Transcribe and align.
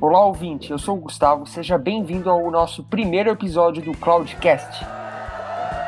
Olá, 0.00 0.24
ouvinte, 0.24 0.70
eu 0.70 0.78
sou 0.78 0.96
o 0.96 1.00
Gustavo, 1.00 1.44
seja 1.44 1.76
bem-vindo 1.76 2.30
ao 2.30 2.48
nosso 2.52 2.84
primeiro 2.84 3.30
episódio 3.30 3.82
do 3.82 3.98
Cloudcast. 3.98 4.86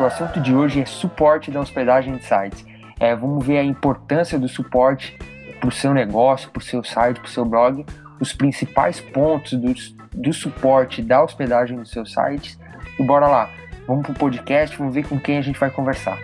O 0.00 0.04
assunto 0.04 0.40
de 0.40 0.52
hoje 0.52 0.80
é 0.80 0.84
suporte 0.84 1.48
da 1.48 1.60
hospedagem 1.60 2.16
de 2.16 2.24
sites. 2.24 2.66
É, 2.98 3.14
vamos 3.14 3.46
ver 3.46 3.58
a 3.58 3.64
importância 3.64 4.36
do 4.36 4.48
suporte 4.48 5.16
para 5.60 5.68
o 5.68 5.70
seu 5.70 5.94
negócio, 5.94 6.50
para 6.50 6.58
o 6.58 6.64
seu 6.64 6.82
site, 6.82 7.20
para 7.20 7.28
o 7.28 7.30
seu 7.30 7.44
blog, 7.44 7.86
os 8.20 8.32
principais 8.32 9.00
pontos 9.00 9.52
do, 9.52 9.72
do 10.12 10.32
suporte 10.32 11.02
da 11.02 11.22
hospedagem 11.22 11.78
dos 11.78 11.92
seus 11.92 12.12
sites. 12.12 12.58
E 12.98 13.04
bora 13.04 13.28
lá, 13.28 13.48
vamos 13.86 14.02
para 14.02 14.12
o 14.12 14.18
podcast, 14.18 14.76
vamos 14.76 14.92
ver 14.92 15.06
com 15.06 15.20
quem 15.20 15.38
a 15.38 15.42
gente 15.42 15.60
vai 15.60 15.70
conversar. 15.70 16.18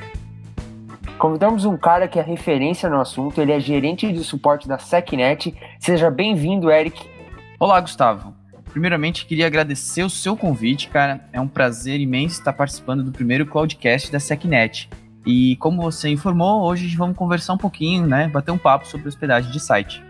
Convidamos 1.19 1.65
um 1.65 1.77
cara 1.77 2.09
que 2.09 2.19
é 2.19 2.23
referência 2.23 2.91
no 2.91 3.01
assunto, 3.01 3.41
ele 3.41 3.53
é 3.53 3.61
gerente 3.61 4.13
de 4.13 4.25
suporte 4.25 4.67
da 4.67 4.77
SecNet. 4.77 5.55
Seja 5.79 6.11
bem-vindo, 6.11 6.69
Eric. 6.69 7.15
Olá, 7.59 7.81
Gustavo. 7.81 8.35
Primeiramente, 8.71 9.25
queria 9.25 9.47
agradecer 9.47 10.03
o 10.03 10.11
seu 10.11 10.37
convite, 10.37 10.91
cara. 10.91 11.27
É 11.33 11.41
um 11.41 11.49
prazer 11.49 11.99
imenso 11.99 12.39
estar 12.39 12.53
participando 12.53 13.03
do 13.03 13.11
primeiro 13.11 13.47
Cloudcast 13.47 14.13
da 14.13 14.21
SecNet. 14.21 14.91
E 15.25 15.57
como 15.57 15.81
você 15.81 16.11
informou, 16.11 16.65
hoje 16.65 16.95
vamos 16.95 17.17
conversar 17.17 17.55
um 17.55 17.59
pouquinho, 17.59 18.07
né? 18.07 18.29
Bater 18.29 18.51
um 18.51 18.59
papo 18.59 18.87
sobre 18.87 19.09
hospedagem 19.09 19.51
de 19.51 19.59
site. 19.59 20.05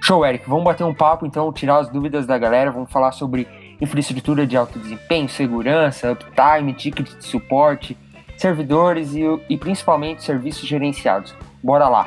Show, 0.00 0.24
Eric. 0.24 0.48
Vamos 0.48 0.62
bater 0.62 0.84
um 0.84 0.94
papo, 0.94 1.26
então, 1.26 1.52
tirar 1.52 1.78
as 1.78 1.88
dúvidas 1.88 2.24
da 2.24 2.38
galera. 2.38 2.70
Vamos 2.70 2.92
falar 2.92 3.10
sobre 3.10 3.48
infraestrutura 3.80 4.46
de 4.46 4.56
alto 4.56 4.78
desempenho, 4.78 5.28
segurança, 5.28 6.12
uptime, 6.12 6.72
ticket 6.72 7.16
de 7.16 7.24
suporte, 7.24 7.98
servidores 8.36 9.12
e, 9.12 9.22
e 9.48 9.56
principalmente 9.56 10.22
serviços 10.22 10.68
gerenciados. 10.68 11.34
Bora 11.60 11.88
lá! 11.88 12.06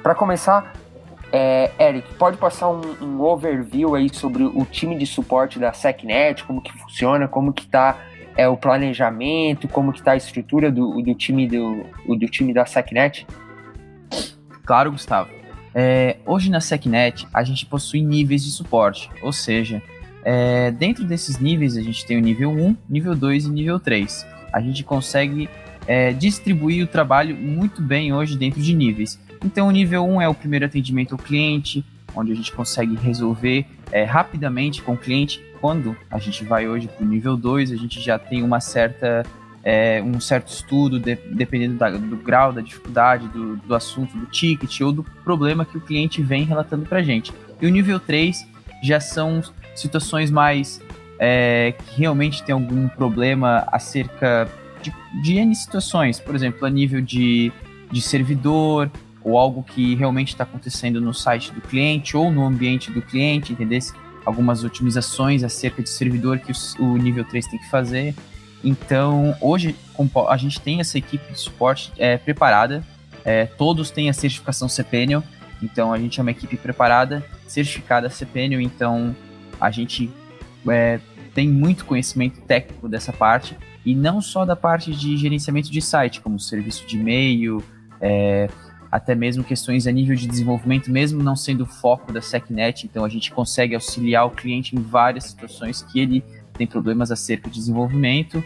Para 0.00 0.14
começar, 0.14 0.77
é, 1.32 1.70
Eric, 1.78 2.14
pode 2.14 2.36
passar 2.36 2.70
um, 2.70 2.80
um, 3.02 3.20
overview 3.20 3.94
aí 3.94 4.08
sobre 4.12 4.44
o 4.44 4.64
time 4.64 4.96
de 4.96 5.06
suporte 5.06 5.58
da 5.58 5.72
SecNet, 5.72 6.44
como 6.44 6.60
que 6.60 6.72
funciona, 6.72 7.28
como 7.28 7.52
que 7.52 7.62
está 7.62 7.98
é, 8.36 8.48
o 8.48 8.56
planejamento, 8.56 9.68
como 9.68 9.92
que 9.92 9.98
está 9.98 10.12
a 10.12 10.16
estrutura 10.16 10.70
do, 10.70 11.02
do, 11.02 11.14
time 11.14 11.46
do, 11.46 11.84
do 12.06 12.26
time 12.28 12.54
da 12.54 12.64
SecNet? 12.64 13.26
Claro, 14.64 14.92
Gustavo. 14.92 15.30
É, 15.74 16.16
hoje 16.24 16.50
na 16.50 16.60
SecNet 16.60 17.26
a 17.32 17.42
gente 17.44 17.66
possui 17.66 18.00
níveis 18.00 18.44
de 18.44 18.50
suporte, 18.50 19.10
ou 19.22 19.32
seja, 19.32 19.82
é, 20.24 20.70
dentro 20.70 21.04
desses 21.04 21.38
níveis, 21.38 21.76
a 21.76 21.82
gente 21.82 22.04
tem 22.04 22.16
o 22.16 22.20
nível 22.20 22.50
1, 22.50 22.76
nível 22.88 23.14
2 23.14 23.46
e 23.46 23.50
nível 23.50 23.78
3. 23.78 24.26
A 24.52 24.60
gente 24.60 24.82
consegue 24.82 25.48
é, 25.86 26.12
distribuir 26.12 26.84
o 26.84 26.86
trabalho 26.86 27.36
muito 27.36 27.80
bem 27.80 28.12
hoje 28.12 28.36
dentro 28.36 28.60
de 28.60 28.74
níveis. 28.74 29.18
Então, 29.44 29.68
o 29.68 29.70
nível 29.70 30.04
1 30.04 30.22
é 30.22 30.28
o 30.28 30.34
primeiro 30.34 30.66
atendimento 30.66 31.12
ao 31.12 31.18
cliente, 31.18 31.84
onde 32.14 32.32
a 32.32 32.34
gente 32.34 32.52
consegue 32.52 32.96
resolver 32.96 33.66
é, 33.92 34.04
rapidamente 34.04 34.82
com 34.82 34.92
o 34.92 34.96
cliente. 34.96 35.42
Quando 35.60 35.96
a 36.10 36.18
gente 36.18 36.44
vai 36.44 36.68
hoje 36.68 36.88
para 36.88 37.04
o 37.04 37.08
nível 37.08 37.36
2, 37.36 37.72
a 37.72 37.76
gente 37.76 38.00
já 38.00 38.18
tem 38.18 38.42
uma 38.42 38.60
certa, 38.60 39.24
é, 39.62 40.02
um 40.02 40.20
certo 40.20 40.48
estudo, 40.48 40.98
de, 40.98 41.16
dependendo 41.32 41.76
da, 41.76 41.90
do 41.90 42.16
grau, 42.16 42.52
da 42.52 42.60
dificuldade, 42.60 43.28
do, 43.28 43.56
do 43.56 43.74
assunto, 43.74 44.16
do 44.16 44.26
ticket 44.26 44.80
ou 44.80 44.92
do 44.92 45.02
problema 45.24 45.64
que 45.64 45.76
o 45.76 45.80
cliente 45.80 46.22
vem 46.22 46.44
relatando 46.44 46.86
para 46.86 46.98
a 46.98 47.02
gente. 47.02 47.32
E 47.60 47.66
o 47.66 47.70
nível 47.70 47.98
3 47.98 48.46
já 48.82 49.00
são 49.00 49.42
situações 49.74 50.30
mais 50.30 50.80
é, 51.18 51.72
que 51.72 52.00
realmente 52.00 52.42
tem 52.42 52.52
algum 52.52 52.88
problema 52.88 53.66
acerca 53.72 54.48
de, 54.82 54.92
de 55.22 55.38
N 55.38 55.54
situações, 55.54 56.20
por 56.20 56.34
exemplo, 56.34 56.64
a 56.64 56.70
nível 56.70 57.00
de, 57.00 57.52
de 57.90 58.00
servidor, 58.00 58.90
ou 59.28 59.36
algo 59.36 59.62
que 59.62 59.94
realmente 59.94 60.28
está 60.28 60.44
acontecendo 60.44 61.00
no 61.00 61.12
site 61.12 61.52
do 61.52 61.60
cliente 61.60 62.16
ou 62.16 62.30
no 62.30 62.44
ambiente 62.44 62.90
do 62.90 63.02
cliente, 63.02 63.52
entendeu? 63.52 63.78
Algumas 64.24 64.64
otimizações 64.64 65.44
acerca 65.44 65.82
de 65.82 65.90
servidor 65.90 66.38
que 66.38 66.52
o, 66.52 66.82
o 66.82 66.96
nível 66.96 67.24
3 67.24 67.46
tem 67.46 67.58
que 67.58 67.68
fazer. 67.68 68.14
Então, 68.64 69.36
hoje 69.40 69.76
a 70.28 70.36
gente 70.36 70.60
tem 70.60 70.80
essa 70.80 70.96
equipe 70.96 71.32
de 71.32 71.38
suporte 71.38 71.92
é, 71.98 72.16
preparada, 72.16 72.82
é, 73.24 73.44
todos 73.44 73.90
têm 73.90 74.08
a 74.08 74.12
certificação 74.12 74.68
CPNL, 74.68 75.22
então 75.62 75.92
a 75.92 75.98
gente 75.98 76.18
é 76.18 76.22
uma 76.22 76.30
equipe 76.30 76.56
preparada, 76.56 77.24
certificada 77.46 78.08
CPNL, 78.08 78.62
então 78.64 79.14
a 79.60 79.70
gente 79.70 80.10
é, 80.68 80.98
tem 81.34 81.48
muito 81.48 81.84
conhecimento 81.84 82.40
técnico 82.40 82.88
dessa 82.88 83.12
parte, 83.12 83.56
e 83.84 83.94
não 83.94 84.20
só 84.20 84.44
da 84.44 84.56
parte 84.56 84.92
de 84.92 85.16
gerenciamento 85.16 85.70
de 85.70 85.80
site, 85.80 86.20
como 86.20 86.40
serviço 86.40 86.86
de 86.86 86.96
e-mail, 86.96 87.62
é, 88.00 88.48
até 88.90 89.14
mesmo 89.14 89.44
questões 89.44 89.86
a 89.86 89.92
nível 89.92 90.16
de 90.16 90.26
desenvolvimento, 90.26 90.90
mesmo 90.90 91.22
não 91.22 91.36
sendo 91.36 91.62
o 91.62 91.66
foco 91.66 92.12
da 92.12 92.22
SecNet, 92.22 92.86
então 92.86 93.04
a 93.04 93.08
gente 93.08 93.30
consegue 93.30 93.74
auxiliar 93.74 94.26
o 94.26 94.30
cliente 94.30 94.74
em 94.74 94.80
várias 94.80 95.24
situações 95.24 95.82
que 95.82 96.00
ele 96.00 96.24
tem 96.54 96.66
problemas 96.66 97.10
acerca 97.10 97.48
de 97.48 97.56
desenvolvimento, 97.56 98.42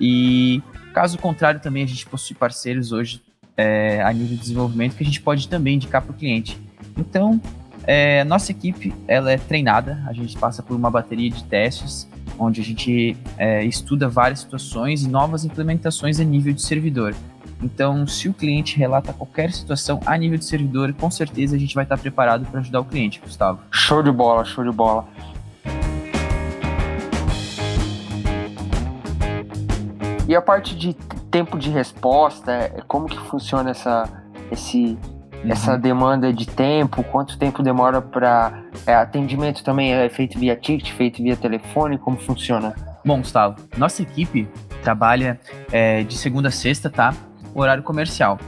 e 0.00 0.62
caso 0.92 1.18
contrário 1.18 1.60
também 1.60 1.84
a 1.84 1.86
gente 1.86 2.06
possui 2.06 2.34
parceiros 2.34 2.92
hoje 2.92 3.22
é, 3.56 4.02
a 4.02 4.12
nível 4.12 4.28
de 4.28 4.38
desenvolvimento 4.38 4.96
que 4.96 5.02
a 5.02 5.06
gente 5.06 5.20
pode 5.20 5.48
também 5.48 5.76
indicar 5.76 6.02
para 6.02 6.12
o 6.12 6.14
cliente. 6.14 6.58
Então, 6.96 7.40
é, 7.84 8.24
nossa 8.24 8.50
equipe 8.50 8.94
ela 9.06 9.30
é 9.30 9.36
treinada, 9.36 10.02
a 10.06 10.12
gente 10.12 10.36
passa 10.38 10.62
por 10.62 10.76
uma 10.76 10.90
bateria 10.90 11.30
de 11.30 11.44
testes, 11.44 12.08
onde 12.38 12.60
a 12.60 12.64
gente 12.64 13.16
é, 13.36 13.64
estuda 13.64 14.08
várias 14.08 14.40
situações 14.40 15.02
e 15.02 15.08
novas 15.08 15.44
implementações 15.44 16.18
a 16.18 16.24
nível 16.24 16.52
de 16.52 16.62
servidor. 16.62 17.14
Então, 17.62 18.06
se 18.06 18.28
o 18.28 18.34
cliente 18.34 18.76
relata 18.76 19.12
qualquer 19.12 19.52
situação 19.52 20.00
a 20.04 20.16
nível 20.16 20.36
de 20.36 20.44
servidor, 20.44 20.92
com 20.94 21.10
certeza 21.10 21.54
a 21.54 21.58
gente 21.58 21.74
vai 21.74 21.84
estar 21.84 21.96
preparado 21.96 22.44
para 22.46 22.60
ajudar 22.60 22.80
o 22.80 22.84
cliente, 22.84 23.20
Gustavo. 23.20 23.60
Show 23.70 24.02
de 24.02 24.10
bola, 24.10 24.44
show 24.44 24.64
de 24.64 24.72
bola. 24.72 25.06
E 30.28 30.34
a 30.34 30.42
parte 30.42 30.74
de 30.74 30.94
tempo 31.30 31.58
de 31.58 31.70
resposta, 31.70 32.84
como 32.88 33.06
que 33.06 33.18
funciona 33.18 33.70
essa, 33.70 34.08
esse, 34.50 34.98
uhum. 35.32 35.50
essa 35.50 35.76
demanda 35.78 36.32
de 36.32 36.46
tempo, 36.46 37.04
quanto 37.04 37.38
tempo 37.38 37.62
demora 37.62 38.00
para 38.00 38.62
é, 38.86 38.94
atendimento 38.94 39.62
também 39.62 39.92
é 39.92 40.08
feito 40.08 40.38
via 40.38 40.56
ticket, 40.56 40.92
feito 40.92 41.22
via 41.22 41.36
telefone, 41.36 41.98
como 41.98 42.16
funciona? 42.16 42.74
Bom, 43.04 43.18
Gustavo, 43.18 43.56
nossa 43.76 44.02
equipe 44.02 44.48
trabalha 44.82 45.38
é, 45.70 46.02
de 46.02 46.16
segunda 46.16 46.48
a 46.48 46.52
sexta, 46.52 46.88
tá? 46.88 47.14
Horário 47.54 47.82
comercial. 47.82 48.38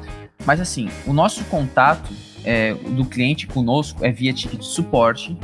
Mas 0.44 0.60
assim, 0.60 0.88
o 1.06 1.12
nosso 1.12 1.44
contato 1.44 2.12
é, 2.44 2.74
do 2.74 3.04
cliente 3.04 3.46
conosco 3.46 4.04
é 4.04 4.10
via 4.10 4.32
ticket 4.32 4.60
de 4.60 4.66
suporte 4.66 5.36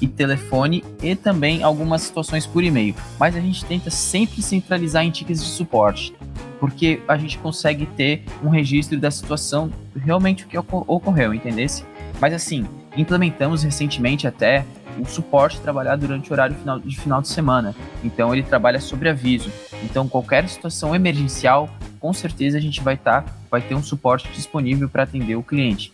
e 0.00 0.06
telefone 0.06 0.84
e 1.02 1.14
também 1.14 1.62
algumas 1.62 2.02
situações 2.02 2.46
por 2.46 2.62
e-mail. 2.62 2.94
Mas 3.18 3.36
a 3.36 3.40
gente 3.40 3.64
tenta 3.64 3.90
sempre 3.90 4.42
centralizar 4.42 5.04
em 5.04 5.10
tickets 5.10 5.42
de 5.42 5.50
suporte 5.50 6.14
porque 6.58 7.00
a 7.06 7.16
gente 7.16 7.38
consegue 7.38 7.86
ter 7.86 8.24
um 8.42 8.48
registro 8.48 8.98
da 8.98 9.10
situação 9.10 9.70
realmente 9.96 10.44
o 10.44 10.48
que 10.48 10.58
ocorreu, 10.58 11.32
entendesse? 11.32 11.84
Mas 12.20 12.34
assim, 12.34 12.66
implementamos 12.96 13.62
recentemente 13.62 14.26
até 14.26 14.64
o 14.98 15.04
suporte 15.04 15.60
trabalhar 15.60 15.96
durante 15.96 16.30
o 16.30 16.32
horário 16.32 16.56
final, 16.56 16.80
de 16.80 16.98
final 16.98 17.22
de 17.22 17.28
semana. 17.28 17.74
Então 18.02 18.32
ele 18.32 18.42
trabalha 18.42 18.80
sobre 18.80 19.08
aviso. 19.08 19.50
Então 19.82 20.08
qualquer 20.08 20.48
situação 20.48 20.94
emergencial, 20.94 21.68
com 22.00 22.12
certeza 22.12 22.58
a 22.58 22.60
gente 22.60 22.80
vai 22.80 22.94
estar, 22.94 23.22
tá, 23.22 23.32
vai 23.50 23.60
ter 23.60 23.74
um 23.74 23.82
suporte 23.82 24.28
disponível 24.32 24.88
para 24.88 25.02
atender 25.04 25.36
o 25.36 25.42
cliente. 25.42 25.92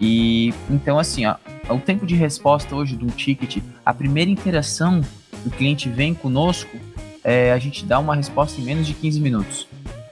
E 0.00 0.52
então 0.68 0.98
assim, 0.98 1.26
ó, 1.26 1.36
o 1.68 1.78
tempo 1.78 2.06
de 2.06 2.14
resposta 2.14 2.74
hoje 2.74 2.96
do 2.96 3.06
ticket, 3.06 3.58
a 3.84 3.94
primeira 3.94 4.30
interação 4.30 5.00
do 5.44 5.50
cliente 5.50 5.88
vem 5.88 6.14
conosco, 6.14 6.76
é, 7.22 7.52
a 7.52 7.58
gente 7.58 7.84
dá 7.84 7.98
uma 7.98 8.14
resposta 8.14 8.60
em 8.60 8.64
menos 8.64 8.86
de 8.86 8.94
15 8.94 9.20
minutos. 9.20 9.68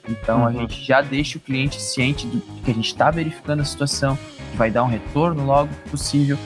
Então 0.09 0.41
uhum. 0.41 0.47
a 0.47 0.53
gente 0.53 0.85
já 0.85 1.00
deixa 1.00 1.39
o 1.39 1.41
cliente 1.41 1.81
ciente 1.81 2.27
de 2.27 2.41
que 2.65 2.71
a 2.71 2.75
gente 2.75 2.87
está 2.87 3.11
verificando 3.11 3.61
a 3.61 3.65
situação, 3.65 4.19
que 4.50 4.56
vai 4.56 4.71
dar 4.71 4.85
um 4.85 4.89
retorno 4.89 5.45
logo 5.45 5.73
possível. 5.91 6.38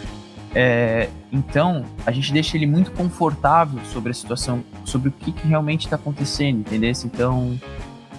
É, 0.54 1.08
então 1.31 1.84
a 2.04 2.12
gente 2.12 2.32
deixa 2.32 2.56
ele 2.56 2.66
muito 2.66 2.90
confortável 2.93 3.81
sobre 3.87 4.10
a 4.10 4.14
situação, 4.14 4.62
sobre 4.84 5.08
o 5.08 5.12
que, 5.12 5.32
que 5.32 5.46
realmente 5.46 5.87
está 5.87 5.96
acontecendo, 5.96 6.60
entendeu? 6.60 6.93
Então 7.04 7.58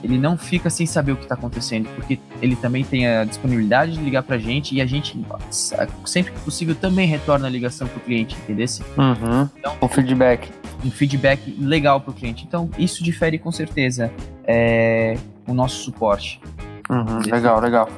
ele 0.04 0.18
não 0.18 0.38
fica 0.38 0.70
sem 0.70 0.86
saber 0.86 1.14
o 1.14 1.16
que 1.16 1.24
está 1.24 1.36
acontecendo, 1.36 1.88
porque 1.96 2.20
ele 2.42 2.58
também 2.58 2.84
tem 2.84 3.08
a 3.08 3.24
disponibilidade 3.24 3.94
de 3.94 4.04
ligar 4.04 4.22
para 4.22 4.36
a 4.36 4.40
gente 4.40 4.76
e 4.76 4.82
a 4.82 4.86
gente, 4.86 5.18
sempre 6.06 6.34
que 6.34 6.40
possível, 6.42 6.76
também 6.76 7.08
retorna 7.08 7.48
a 7.48 7.50
ligação 7.50 7.88
para 7.88 7.98
o 7.98 8.02
cliente, 8.02 8.36
entendeu? 8.44 8.66
Uhum. 8.98 9.50
Então, 9.58 9.76
o 9.80 9.88
feedback. 9.88 10.52
Um 10.84 10.92
feedback 10.92 11.56
legal 11.58 12.02
para 12.02 12.12
o 12.12 12.14
cliente. 12.14 12.44
Então, 12.46 12.70
isso 12.78 13.02
difere 13.02 13.40
com 13.40 13.52
certeza 13.52 14.12
é, 14.44 15.16
o 15.48 15.54
nosso 15.54 15.82
suporte. 15.84 16.42
Uhum, 16.90 17.20
legal, 17.32 17.62
legal. 17.62 17.90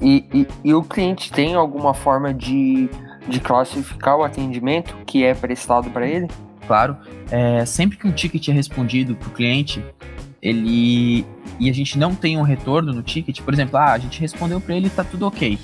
E, 0.00 0.24
e, 0.32 0.46
e, 0.62 0.74
o 0.74 0.82
cliente 0.82 1.32
tem 1.32 1.54
alguma 1.54 1.94
forma 1.94 2.32
de, 2.32 2.88
de 3.30 3.40
classificar 3.40 4.16
o 4.16 4.22
atendimento 4.22 4.94
que 5.06 5.24
é 5.24 5.34
prestado 5.34 5.90
para 5.90 6.06
ele? 6.06 6.28
Claro. 6.66 6.96
É, 7.30 7.64
sempre 7.64 7.96
que 7.96 8.06
um 8.06 8.12
ticket 8.12 8.48
é 8.48 8.52
respondido 8.52 9.14
para 9.14 9.28
o 9.28 9.32
cliente, 9.32 9.82
ele 10.42 11.24
e 11.58 11.68
a 11.68 11.74
gente 11.74 11.98
não 11.98 12.14
tem 12.14 12.38
um 12.38 12.42
retorno 12.42 12.92
no 12.92 13.02
ticket, 13.02 13.40
por 13.42 13.52
exemplo, 13.52 13.76
ah, 13.76 13.92
a 13.92 13.98
gente 13.98 14.20
respondeu 14.20 14.60
para 14.60 14.74
ele, 14.74 14.88
tá 14.88 15.04
tudo 15.04 15.26
ok. 15.26 15.58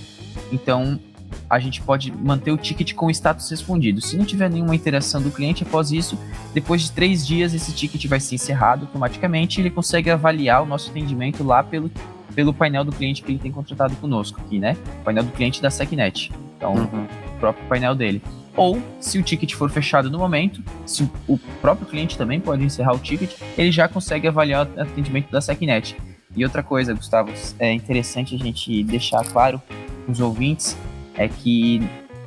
Então, 0.53 1.01
a 1.49 1.59
gente 1.59 1.81
pode 1.81 2.13
manter 2.13 2.51
o 2.51 2.57
ticket 2.57 2.93
com 2.95 3.07
o 3.07 3.11
status 3.11 3.51
respondido. 3.51 4.01
Se 4.01 4.17
não 4.17 4.25
tiver 4.25 4.51
nenhuma 4.51 4.75
interação 4.75 5.23
do 5.23 5.31
cliente 5.31 5.63
após 5.63 5.91
isso, 5.93 6.19
depois 6.53 6.83
de 6.83 6.93
três 6.93 7.27
dias 7.27 7.55
esse 7.55 7.73
ticket 7.73 8.05
vai 8.07 8.21
ser 8.21 8.35
encerrado 8.35 8.85
automaticamente 8.87 9.61
ele 9.61 9.71
consegue 9.71 10.11
avaliar 10.11 10.63
o 10.63 10.67
nosso 10.67 10.91
atendimento 10.91 11.43
lá 11.43 11.63
pelo, 11.63 11.91
pelo 12.37 12.53
painel 12.53 12.85
do 12.85 12.93
cliente 12.93 13.23
que 13.23 13.33
ele 13.33 13.39
tem 13.39 13.51
contratado 13.51 13.97
conosco 13.97 14.39
aqui, 14.41 14.59
né? 14.59 14.77
O 15.01 15.05
painel 15.05 15.25
do 15.25 15.33
cliente 15.33 15.61
da 15.61 15.71
SecNet. 15.71 16.31
Então, 16.57 16.75
uhum. 16.75 17.05
o 17.35 17.41
próprio 17.41 17.67
painel 17.67 17.95
dele. 17.95 18.23
Ou, 18.55 18.81
se 19.01 19.19
o 19.19 19.23
ticket 19.23 19.55
for 19.55 19.71
fechado 19.71 20.11
no 20.11 20.19
momento, 20.19 20.63
se 20.85 21.11
o 21.27 21.39
próprio 21.61 21.87
cliente 21.87 22.17
também 22.17 22.39
pode 22.39 22.63
encerrar 22.63 22.95
o 22.95 22.99
ticket, 22.99 23.35
ele 23.57 23.73
já 23.73 23.89
consegue 23.89 24.29
avaliar 24.29 24.67
o 24.67 24.81
atendimento 24.81 25.31
da 25.31 25.41
SecNet. 25.41 25.97
E 26.37 26.45
outra 26.45 26.63
coisa, 26.63 26.93
Gustavo, 26.93 27.33
é 27.59 27.73
interessante 27.73 28.35
a 28.35 28.39
gente 28.39 28.85
deixar 28.85 29.25
claro 29.25 29.61
para 30.05 30.13
os 30.13 30.21
ouvintes 30.21 30.77
é 31.15 31.29
que 31.29 31.83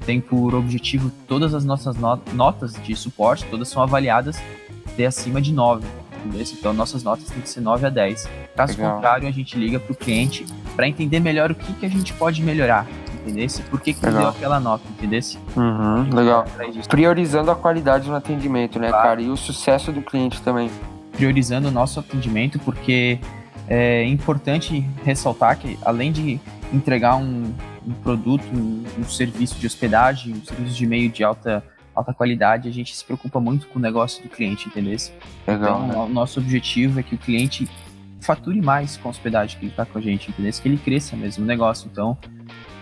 tem 0.05 0.19
por 0.19 0.55
objetivo 0.55 1.11
todas 1.27 1.53
as 1.53 1.63
nossas 1.63 1.95
notas 2.33 2.73
de 2.81 2.95
suporte, 2.95 3.45
todas 3.45 3.67
são 3.67 3.83
avaliadas 3.83 4.41
de 4.97 5.05
acima 5.05 5.39
de 5.39 5.53
9. 5.53 5.85
Entendeu? 6.25 6.45
Então 6.53 6.73
nossas 6.73 7.03
notas 7.03 7.25
têm 7.29 7.41
que 7.41 7.49
ser 7.49 7.61
9 7.61 7.85
a 7.85 7.89
10. 7.89 8.29
Caso 8.55 8.77
Legal. 8.77 8.95
contrário, 8.95 9.27
a 9.27 9.31
gente 9.31 9.57
liga 9.57 9.79
para 9.79 9.93
o 9.93 9.95
cliente 9.95 10.45
para 10.75 10.87
entender 10.87 11.19
melhor 11.19 11.51
o 11.51 11.55
que, 11.55 11.73
que 11.73 11.85
a 11.85 11.89
gente 11.89 12.13
pode 12.13 12.41
melhorar. 12.41 12.85
Entendesse? 13.21 13.61
Por 13.63 13.79
que, 13.81 13.93
que 13.93 14.01
deu 14.01 14.27
aquela 14.27 14.59
nota, 14.59 14.83
entendesse? 14.89 15.37
Uhum, 15.55 16.09
legal. 16.13 16.45
Priorizando 16.87 17.51
a 17.51 17.55
qualidade 17.55 18.09
no 18.09 18.15
atendimento, 18.15 18.79
né, 18.79 18.89
claro. 18.89 19.03
cara? 19.03 19.21
E 19.21 19.29
o 19.29 19.35
sucesso 19.35 19.91
do 19.91 20.01
cliente 20.01 20.41
também. 20.41 20.71
Priorizando 21.11 21.67
o 21.67 21.71
nosso 21.71 21.99
atendimento, 21.99 22.57
porque 22.59 23.19
é 23.67 24.03
importante 24.05 24.83
ressaltar 25.03 25.57
que, 25.57 25.77
além 25.83 26.11
de 26.11 26.39
entregar 26.73 27.17
um, 27.17 27.53
um 27.85 27.93
produto, 28.03 28.43
um, 28.53 28.83
um, 28.97 29.03
serviço 29.03 29.59
de 29.59 29.67
hospedagem, 29.67 30.33
um 30.33 30.45
serviço 30.45 30.75
de 30.75 30.83
e-mail 30.85 31.09
de 31.09 31.23
alta, 31.23 31.63
alta 31.99 32.13
qualidade, 32.13 32.67
a 32.67 32.71
gente 32.71 32.95
se 32.95 33.03
preocupa 33.03 33.39
muito 33.39 33.67
com 33.67 33.79
o 33.79 33.81
negócio 33.81 34.23
do 34.23 34.29
cliente, 34.29 34.67
entendeu? 34.67 34.97
Legal, 35.47 35.85
então, 35.85 35.87
né? 35.87 35.95
o 35.95 36.09
nosso 36.09 36.39
objetivo 36.39 36.99
é 36.99 37.03
que 37.03 37.15
o 37.15 37.17
cliente 37.17 37.69
fature 38.21 38.61
mais 38.61 38.97
com 38.97 39.09
a 39.09 39.11
hospedagem 39.11 39.57
que 39.57 39.65
ele 39.65 39.71
está 39.71 39.85
com 39.85 39.97
a 39.97 40.01
gente, 40.01 40.29
entendeu? 40.29 40.51
Que 40.51 40.67
ele 40.67 40.77
cresça 40.77 41.15
mesmo 41.15 41.43
o 41.43 41.47
negócio. 41.47 41.89
Então, 41.91 42.17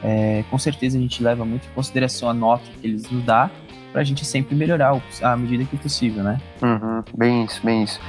é, 0.04 0.44
com 0.50 0.58
certeza 0.58 0.98
a 0.98 1.02
gente 1.02 1.22
leva 1.22 1.46
muito 1.46 1.68
em 1.68 1.74
consideração 1.74 2.30
a 2.30 2.34
nota 2.34 2.64
que 2.80 2.88
eles 2.88 3.10
nos 3.10 3.24
dão 3.24 3.50
para 3.92 4.02
a 4.02 4.04
gente 4.04 4.26
sempre 4.26 4.56
melhorar 4.56 5.00
à 5.22 5.38
medida 5.38 5.64
que 5.64 5.78
possível, 5.78 6.24
né? 6.24 6.40
Uhum, 6.62 7.04
bem 7.18 7.46
isso, 7.46 7.62
bem 7.64 7.84
isso. 7.84 8.00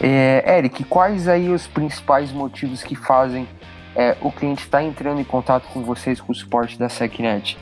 É, 0.00 0.58
Eric, 0.58 0.82
quais 0.84 1.28
aí 1.28 1.48
os 1.48 1.66
principais 1.66 2.32
motivos 2.32 2.82
que 2.82 2.96
fazem 2.96 3.46
é, 3.94 4.16
o 4.20 4.30
cliente 4.30 4.62
estar 4.62 4.78
tá 4.78 4.84
entrando 4.84 5.20
em 5.20 5.24
contato 5.24 5.68
com 5.72 5.82
vocês 5.82 6.20
com 6.20 6.32
o 6.32 6.34
suporte 6.34 6.78
da 6.78 6.88
SecNet? 6.88 7.56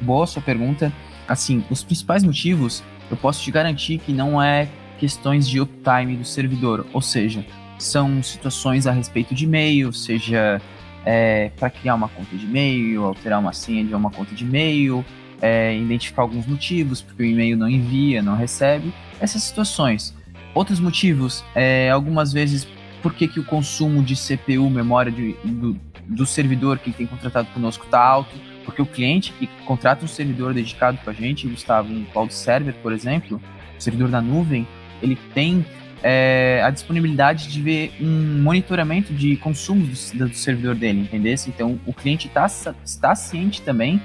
Boa 0.00 0.26
sua 0.26 0.42
pergunta. 0.42 0.92
Assim, 1.26 1.64
os 1.70 1.82
principais 1.82 2.22
motivos, 2.22 2.82
eu 3.10 3.16
posso 3.16 3.42
te 3.42 3.50
garantir 3.50 3.98
que 3.98 4.12
não 4.12 4.42
é 4.42 4.68
questões 4.98 5.48
de 5.48 5.60
uptime 5.60 6.16
do 6.16 6.24
servidor, 6.24 6.86
ou 6.92 7.00
seja, 7.00 7.44
são 7.78 8.22
situações 8.22 8.86
a 8.86 8.92
respeito 8.92 9.34
de 9.34 9.44
e-mail, 9.44 9.92
seja 9.92 10.60
é, 11.04 11.50
para 11.58 11.70
criar 11.70 11.94
uma 11.94 12.08
conta 12.08 12.36
de 12.36 12.44
e-mail, 12.44 13.04
alterar 13.04 13.40
uma 13.40 13.52
senha 13.52 13.84
de 13.84 13.94
uma 13.94 14.10
conta 14.10 14.34
de 14.34 14.44
e-mail, 14.44 15.04
é, 15.42 15.76
identificar 15.76 16.22
alguns 16.22 16.46
motivos, 16.46 17.02
porque 17.02 17.22
o 17.22 17.26
e-mail 17.26 17.56
não 17.56 17.68
envia, 17.68 18.22
não 18.22 18.36
recebe, 18.36 18.92
essas 19.20 19.42
situações. 19.42 20.14
Outros 20.54 20.78
motivos, 20.78 21.44
é, 21.54 21.90
algumas 21.90 22.32
vezes, 22.32 22.66
por 23.04 23.12
que, 23.12 23.28
que 23.28 23.38
o 23.38 23.44
consumo 23.44 24.02
de 24.02 24.14
CPU, 24.16 24.70
memória 24.70 25.12
de, 25.12 25.34
do, 25.44 25.78
do 26.06 26.24
servidor 26.24 26.78
que 26.78 26.90
tem 26.90 27.06
contratado 27.06 27.46
conosco 27.52 27.84
está 27.84 28.00
alto, 28.02 28.34
porque 28.64 28.80
o 28.80 28.86
cliente 28.86 29.30
que 29.32 29.46
contrata 29.66 30.06
um 30.06 30.08
servidor 30.08 30.54
dedicado 30.54 30.96
para 31.04 31.12
a 31.12 31.14
gente, 31.14 31.46
Gustavo, 31.46 31.92
um 31.92 32.06
cloud 32.06 32.32
server, 32.32 32.72
por 32.82 32.94
exemplo, 32.94 33.38
servidor 33.78 34.08
da 34.08 34.22
nuvem, 34.22 34.66
ele 35.02 35.18
tem 35.34 35.66
é, 36.02 36.62
a 36.64 36.70
disponibilidade 36.70 37.48
de 37.48 37.60
ver 37.60 37.92
um 38.00 38.42
monitoramento 38.42 39.12
de 39.12 39.36
consumo 39.36 39.84
do, 39.84 40.28
do 40.28 40.34
servidor 40.34 40.74
dele, 40.74 41.00
entendeu? 41.00 41.34
Então, 41.46 41.78
o 41.84 41.92
cliente 41.92 42.30
tá, 42.30 42.46
está 42.82 43.14
ciente 43.14 43.60
também 43.60 44.00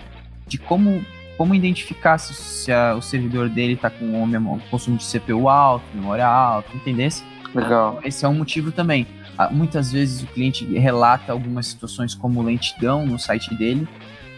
de 0.46 0.58
como 0.58 1.02
como 1.38 1.56
identificar 1.56 2.18
se, 2.18 2.34
se 2.34 2.70
a, 2.70 2.96
o 2.96 3.02
servidor 3.02 3.48
dele 3.48 3.72
está 3.72 3.90
com 3.90 4.04
um 4.04 4.60
consumo 4.70 4.98
de 4.98 5.06
CPU 5.06 5.48
alto, 5.48 5.86
memória 5.96 6.28
alta, 6.28 6.68
entendesse? 6.76 7.24
Legal. 7.54 7.96
Então, 7.98 8.08
esse 8.08 8.26
é 8.26 8.28
um 8.28 8.34
motivo 8.34 8.72
também. 8.72 9.08
Ah, 9.38 9.50
muitas 9.50 9.92
vezes 9.92 10.24
o 10.24 10.28
cliente 10.28 10.66
relata 10.66 11.32
algumas 11.32 11.68
situações 11.68 12.14
como 12.14 12.42
lentidão 12.42 13.06
no 13.06 13.18
site 13.18 13.54
dele, 13.56 13.88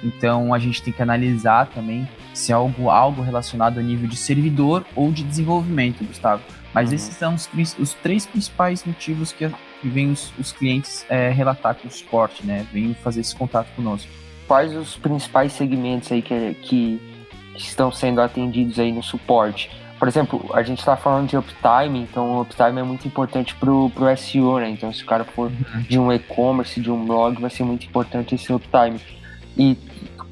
então 0.03 0.53
a 0.53 0.59
gente 0.59 0.81
tem 0.81 0.93
que 0.93 1.01
analisar 1.01 1.67
também 1.67 2.07
se 2.33 2.51
é 2.51 2.55
algo, 2.55 2.89
algo 2.89 3.21
relacionado 3.21 3.79
a 3.79 3.81
nível 3.83 4.07
de 4.07 4.15
servidor 4.15 4.85
ou 4.95 5.11
de 5.11 5.23
desenvolvimento, 5.23 6.03
Gustavo. 6.03 6.43
Mas 6.73 6.89
uhum. 6.89 6.95
esses 6.95 7.15
são 7.15 7.35
os, 7.35 7.49
os, 7.77 7.93
três 7.95 8.25
principais 8.25 8.85
motivos 8.85 9.31
que, 9.33 9.49
que 9.81 9.89
vêm 9.89 10.11
os, 10.11 10.31
os 10.39 10.51
clientes 10.51 11.05
é, 11.09 11.29
relatar 11.29 11.75
com 11.75 11.87
o 11.87 11.91
suporte, 11.91 12.45
né? 12.45 12.65
Vêm 12.71 12.93
fazer 12.93 13.21
esse 13.21 13.35
contato 13.35 13.67
conosco 13.75 14.09
quais 14.51 14.75
os 14.75 14.97
principais 14.97 15.53
segmentos 15.53 16.11
aí 16.11 16.21
que, 16.21 16.53
que 16.55 17.01
estão 17.55 17.89
sendo 17.89 18.19
atendidos 18.19 18.77
aí 18.79 18.91
no 18.91 19.01
suporte? 19.01 19.71
Por 20.01 20.07
exemplo, 20.07 20.49
a 20.55 20.63
gente 20.63 20.79
está 20.79 20.97
falando 20.97 21.29
de 21.29 21.37
uptime, 21.37 21.99
então 21.99 22.31
o 22.31 22.41
uptime 22.41 22.79
é 22.79 22.81
muito 22.81 23.07
importante 23.07 23.53
para 23.53 23.69
o 23.69 23.91
SEO, 24.17 24.57
né? 24.57 24.67
Então, 24.67 24.91
se 24.91 25.03
o 25.03 25.05
cara 25.05 25.23
for 25.23 25.51
de 25.87 25.99
um 25.99 26.11
e-commerce, 26.11 26.81
de 26.81 26.89
um 26.89 27.05
blog, 27.05 27.39
vai 27.39 27.51
ser 27.51 27.63
muito 27.63 27.85
importante 27.85 28.33
esse 28.33 28.51
uptime. 28.51 28.99
E 29.55 29.77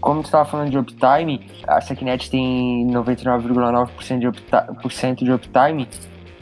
como 0.01 0.23
você 0.23 0.29
estava 0.29 0.45
falando 0.45 0.71
de 0.71 0.77
uptime, 0.79 1.47
a 1.67 1.79
Secnet 1.81 2.31
tem 2.31 2.87
99,9% 2.87 4.17
de, 4.17 4.27
uptime, 4.27 5.15
de 5.15 5.31
uptime, 5.31 5.87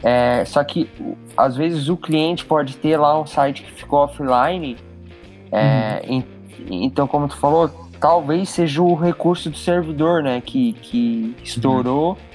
é, 0.02 0.46
só 0.46 0.64
que 0.64 0.88
às 1.36 1.54
vezes 1.54 1.90
o 1.90 1.98
cliente 1.98 2.46
pode 2.46 2.78
ter 2.78 2.96
lá 2.96 3.20
um 3.20 3.26
site 3.26 3.62
que 3.62 3.72
ficou 3.72 3.98
offline, 3.98 4.74
é, 5.52 6.00
uhum. 6.08 6.24
Então, 6.70 7.06
como 7.06 7.28
tu 7.28 7.36
falou, 7.36 7.68
talvez 8.00 8.48
seja 8.48 8.82
o 8.82 8.94
recurso 8.94 9.50
do 9.50 9.56
servidor, 9.58 10.22
né? 10.22 10.40
Que, 10.40 10.72
que 10.72 11.36
estourou, 11.42 12.12
uhum. 12.12 12.27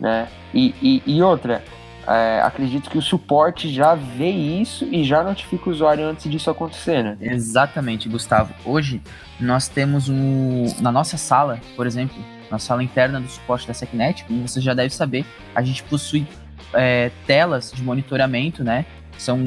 Né? 0.00 0.28
E, 0.52 0.74
e, 0.82 1.02
e 1.06 1.22
outra, 1.22 1.62
é, 2.06 2.40
acredito 2.42 2.90
que 2.90 2.98
o 2.98 3.02
suporte 3.02 3.68
já 3.72 3.94
vê 3.94 4.30
isso 4.30 4.86
e 4.90 5.04
já 5.04 5.22
notifica 5.22 5.68
o 5.68 5.72
usuário 5.72 6.06
antes 6.06 6.30
disso 6.30 6.50
acontecer, 6.50 7.02
né? 7.02 7.16
Exatamente, 7.20 8.08
Gustavo. 8.08 8.54
Hoje 8.64 9.00
nós 9.40 9.68
temos 9.68 10.08
um, 10.08 10.66
na 10.80 10.92
nossa 10.92 11.16
sala, 11.16 11.60
por 11.76 11.86
exemplo, 11.86 12.16
na 12.50 12.58
sala 12.58 12.82
interna 12.82 13.20
do 13.20 13.28
suporte 13.28 13.66
da 13.66 13.74
SecNet, 13.74 14.24
como 14.24 14.46
você 14.46 14.60
já 14.60 14.74
deve 14.74 14.94
saber, 14.94 15.24
a 15.54 15.62
gente 15.62 15.82
possui 15.84 16.26
é, 16.72 17.10
telas 17.26 17.72
de 17.72 17.82
monitoramento, 17.82 18.62
né? 18.62 18.84
São 19.16 19.38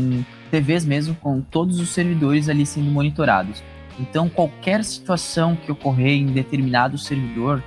TVs 0.49 0.85
mesmo 0.85 1.15
com 1.15 1.41
todos 1.41 1.79
os 1.79 1.89
servidores 1.89 2.49
ali 2.49 2.65
sendo 2.65 2.89
monitorados. 2.89 3.63
Então, 3.99 4.29
qualquer 4.29 4.83
situação 4.83 5.55
que 5.55 5.71
ocorrer 5.71 6.13
em 6.13 6.27
determinado 6.27 6.97
servidor, 6.97 7.63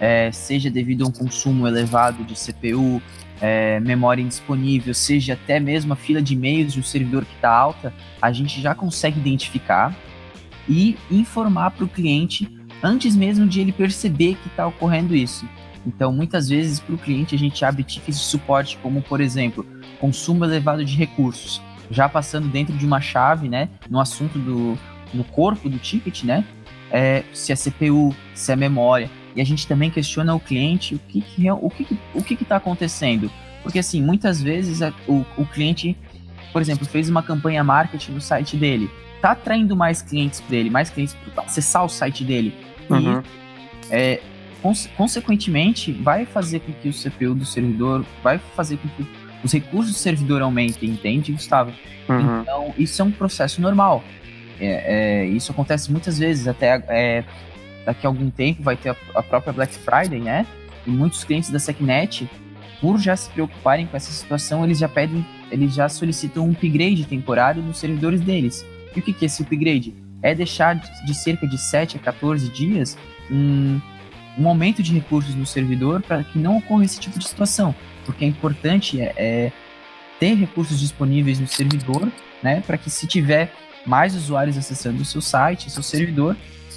é, 0.00 0.32
seja 0.32 0.70
devido 0.70 1.04
a 1.04 1.08
um 1.08 1.12
consumo 1.12 1.66
elevado 1.66 2.24
de 2.24 2.34
CPU, 2.34 3.00
é, 3.40 3.78
memória 3.80 4.22
indisponível, 4.22 4.92
seja 4.94 5.34
até 5.34 5.60
mesmo 5.60 5.92
a 5.92 5.96
fila 5.96 6.20
de 6.20 6.34
e-mails 6.34 6.72
de 6.72 6.80
um 6.80 6.82
servidor 6.82 7.24
que 7.24 7.34
está 7.34 7.50
alta, 7.50 7.92
a 8.20 8.32
gente 8.32 8.60
já 8.60 8.74
consegue 8.74 9.20
identificar 9.20 9.94
e 10.68 10.96
informar 11.10 11.70
para 11.70 11.84
o 11.84 11.88
cliente 11.88 12.48
antes 12.82 13.14
mesmo 13.14 13.46
de 13.46 13.60
ele 13.60 13.72
perceber 13.72 14.36
que 14.36 14.48
está 14.48 14.66
ocorrendo 14.66 15.14
isso. 15.14 15.46
Então, 15.86 16.12
muitas 16.12 16.48
vezes, 16.48 16.78
para 16.80 16.94
o 16.94 16.98
cliente, 16.98 17.34
a 17.34 17.38
gente 17.38 17.64
abre 17.64 17.82
tickets 17.82 18.18
de 18.18 18.24
suporte, 18.24 18.78
como, 18.82 19.00
por 19.00 19.20
exemplo, 19.20 19.66
consumo 19.98 20.44
elevado 20.44 20.84
de 20.84 20.94
recursos 20.94 21.60
já 21.90 22.08
passando 22.08 22.48
dentro 22.48 22.76
de 22.76 22.86
uma 22.86 23.00
chave, 23.00 23.48
né, 23.48 23.68
no 23.88 24.00
assunto 24.00 24.38
do 24.38 24.78
no 25.12 25.24
corpo 25.24 25.68
do 25.68 25.76
ticket, 25.76 26.22
né, 26.22 26.44
é, 26.90 27.24
se 27.32 27.52
é 27.52 27.56
CPU, 27.56 28.14
se 28.32 28.52
é 28.52 28.56
memória, 28.56 29.10
e 29.34 29.40
a 29.40 29.44
gente 29.44 29.66
também 29.66 29.90
questiona 29.90 30.34
o 30.34 30.40
cliente 30.40 30.94
o 30.94 30.98
que 30.98 31.20
que, 31.20 31.50
o 31.50 31.70
que, 31.70 31.98
o 32.14 32.22
que 32.22 32.34
está 32.34 32.56
acontecendo, 32.56 33.30
porque 33.62 33.78
assim 33.78 34.02
muitas 34.02 34.42
vezes 34.42 34.80
o, 35.06 35.24
o 35.36 35.46
cliente, 35.46 35.96
por 36.52 36.60
exemplo, 36.60 36.86
fez 36.86 37.08
uma 37.08 37.22
campanha 37.22 37.62
marketing 37.62 38.12
no 38.12 38.20
site 38.20 38.56
dele, 38.56 38.90
tá 39.20 39.32
atraindo 39.32 39.76
mais 39.76 40.02
clientes 40.02 40.40
para 40.40 40.56
ele, 40.56 40.70
mais 40.70 40.90
clientes 40.90 41.16
para 41.34 41.44
acessar 41.44 41.84
o 41.84 41.88
site 41.88 42.24
dele, 42.24 42.54
uhum. 42.88 43.20
e 43.20 43.94
é, 43.94 44.20
consequentemente 44.96 45.92
vai 45.92 46.26
fazer 46.26 46.60
com 46.60 46.72
que 46.72 46.88
o 46.88 46.92
CPU 46.92 47.34
do 47.34 47.44
servidor, 47.44 48.04
vai 48.22 48.38
fazer 48.54 48.76
com 48.76 48.88
que 48.88 49.06
os 49.42 49.52
recursos 49.52 49.92
do 49.92 49.98
servidor 49.98 50.42
aumentem, 50.42 50.90
entende, 50.90 51.32
Gustavo? 51.32 51.72
Uhum. 52.08 52.40
Então, 52.42 52.74
isso 52.76 53.00
é 53.00 53.04
um 53.04 53.10
processo 53.10 53.60
normal. 53.60 54.04
É, 54.60 55.22
é, 55.22 55.26
isso 55.26 55.50
acontece 55.52 55.90
muitas 55.90 56.18
vezes, 56.18 56.46
até 56.46 56.82
é, 56.88 57.24
daqui 57.90 58.06
a 58.06 58.08
algum 58.08 58.30
tempo 58.30 58.62
vai 58.62 58.76
ter 58.76 58.90
a, 58.90 58.96
a, 59.14 59.22
própria 59.22 59.52
Black 59.52 59.74
Friday, 59.74 60.20
né? 60.20 60.46
E 60.86 60.90
muitos 60.90 61.24
clientes 61.24 61.50
da 61.50 61.58
SecNet, 61.58 62.28
por 62.80 62.98
já 62.98 63.16
se 63.16 63.28
preocuparem 63.30 63.86
com 63.86 63.96
essa 63.96 64.10
situação, 64.10 64.64
eles 64.64 64.78
já 64.78 64.88
pedem, 64.88 65.26
eles 65.50 65.74
já 65.74 65.88
solicitam 65.88 66.46
um 66.46 66.52
upgrade 66.52 67.04
temporário 67.04 67.62
nos 67.62 67.78
servidores 67.78 68.20
deles. 68.20 68.64
E 68.94 69.00
o 69.00 69.02
que, 69.02 69.12
que 69.12 69.24
é 69.24 69.26
esse 69.26 69.42
upgrade? 69.42 69.94
É 70.22 70.34
deixar 70.34 70.74
de 70.74 71.14
cerca 71.14 71.46
de 71.46 71.58
7 71.58 71.96
a 71.96 72.00
14 72.00 72.48
dias 72.48 72.96
um, 73.30 73.80
um 74.38 74.48
aumento 74.48 74.82
de 74.82 74.94
recursos 74.94 75.34
no 75.34 75.44
servidor 75.44 76.02
para 76.02 76.22
que 76.24 76.38
não 76.38 76.58
ocorra 76.58 76.84
esse 76.84 77.00
tipo 77.00 77.18
de 77.18 77.26
situação. 77.26 77.74
Porque 78.06 78.24
é 78.24 78.28
importante 78.28 79.00
é, 79.00 79.12
é 79.16 79.52
ter 80.18 80.34
recursos 80.34 80.78
disponíveis 80.78 81.40
no 81.40 81.46
servidor, 81.46 82.10
né, 82.42 82.62
para 82.66 82.76
que 82.76 82.90
se 82.90 83.06
tiver 83.06 83.52
mais 83.86 84.14
usuários 84.14 84.56
acessando 84.58 85.00
o 85.00 85.04
seu 85.04 85.22
site, 85.22 85.70
seu 85.70 85.82
servidor, 85.82 86.36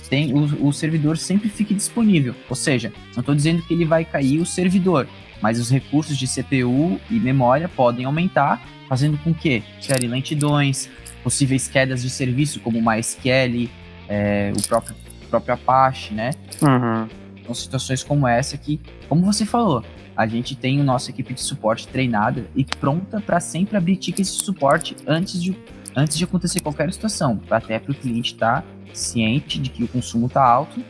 tem, 0.10 0.34
o, 0.34 0.68
o 0.68 0.74
servidor 0.74 1.18
sempre 1.18 1.50
fique 1.50 1.74
disponível. 1.74 2.36
Ou 2.50 2.56
seja, 2.56 2.92
não 3.14 3.22
estou 3.22 3.36
dizendo 3.36 3.62
que 3.62 3.74
ele 3.74 3.86
vai 3.86 4.06
cair 4.06 4.40
o 4.40 4.46
servidor, 4.46 5.08
mas 5.42 5.60
os 5.60 5.70
recursos 5.70 6.18
de 6.18 6.28
CPU 6.28 7.00
e 7.10 7.20
memória 7.20 7.68
podem 7.68 8.06
aumentar, 8.06 8.62
fazendo 8.88 9.18
com 9.18 9.34
que 9.34 9.64
gerem 9.80 10.10
lentidões, 10.10 10.90
possíveis 11.24 11.68
quedas 11.68 12.02
de 12.02 12.10
serviço 12.10 12.60
como 12.60 12.82
MySQL, 12.82 13.70
é, 14.08 14.52
o 14.56 14.68
próprio, 14.68 14.96
próprio 15.30 15.54
Apache, 15.54 16.14
né? 16.14 16.32
Uhum. 16.62 17.08
Então, 17.42 17.54
situações 17.54 18.04
como 18.04 18.28
essa 18.28 18.58
que, 18.58 18.80
como 19.10 19.22
você 19.26 19.46
falou, 19.46 19.84
a 20.16 20.28
gente 20.28 20.56
tem 20.56 20.80
a 20.80 20.84
nossa 20.84 21.10
equipe 21.10 21.34
de 21.34 21.42
suporte 21.42 21.88
treinada 21.88 22.46
e 22.56 22.64
pronta 22.64 23.20
para 23.20 23.40
sempre 23.40 23.76
abrir 23.76 23.98
tickets 23.98 24.38
de 24.38 24.44
suporte 24.44 24.96
antes 25.08 25.42
de, 25.42 25.58
antes 25.96 26.18
de 26.18 26.24
acontecer 26.24 26.62
qualquer 26.62 26.92
situação, 26.94 27.42
até 27.50 27.80
para 27.80 27.92
o 27.92 27.96
cliente 27.96 28.34
estar 28.34 28.62
tá 28.62 28.68
ciente 28.94 29.60
de 29.60 29.70
que 29.70 29.84
o 29.84 29.88
consumo 29.88 30.28
está 30.28 30.44
alto 30.44 30.84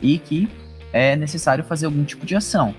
e 0.00 0.18
que 0.18 0.48
é 0.92 1.16
necessário 1.16 1.64
fazer 1.64 1.86
algum 1.86 2.04
tipo 2.04 2.24
de 2.24 2.36
ação, 2.36 2.74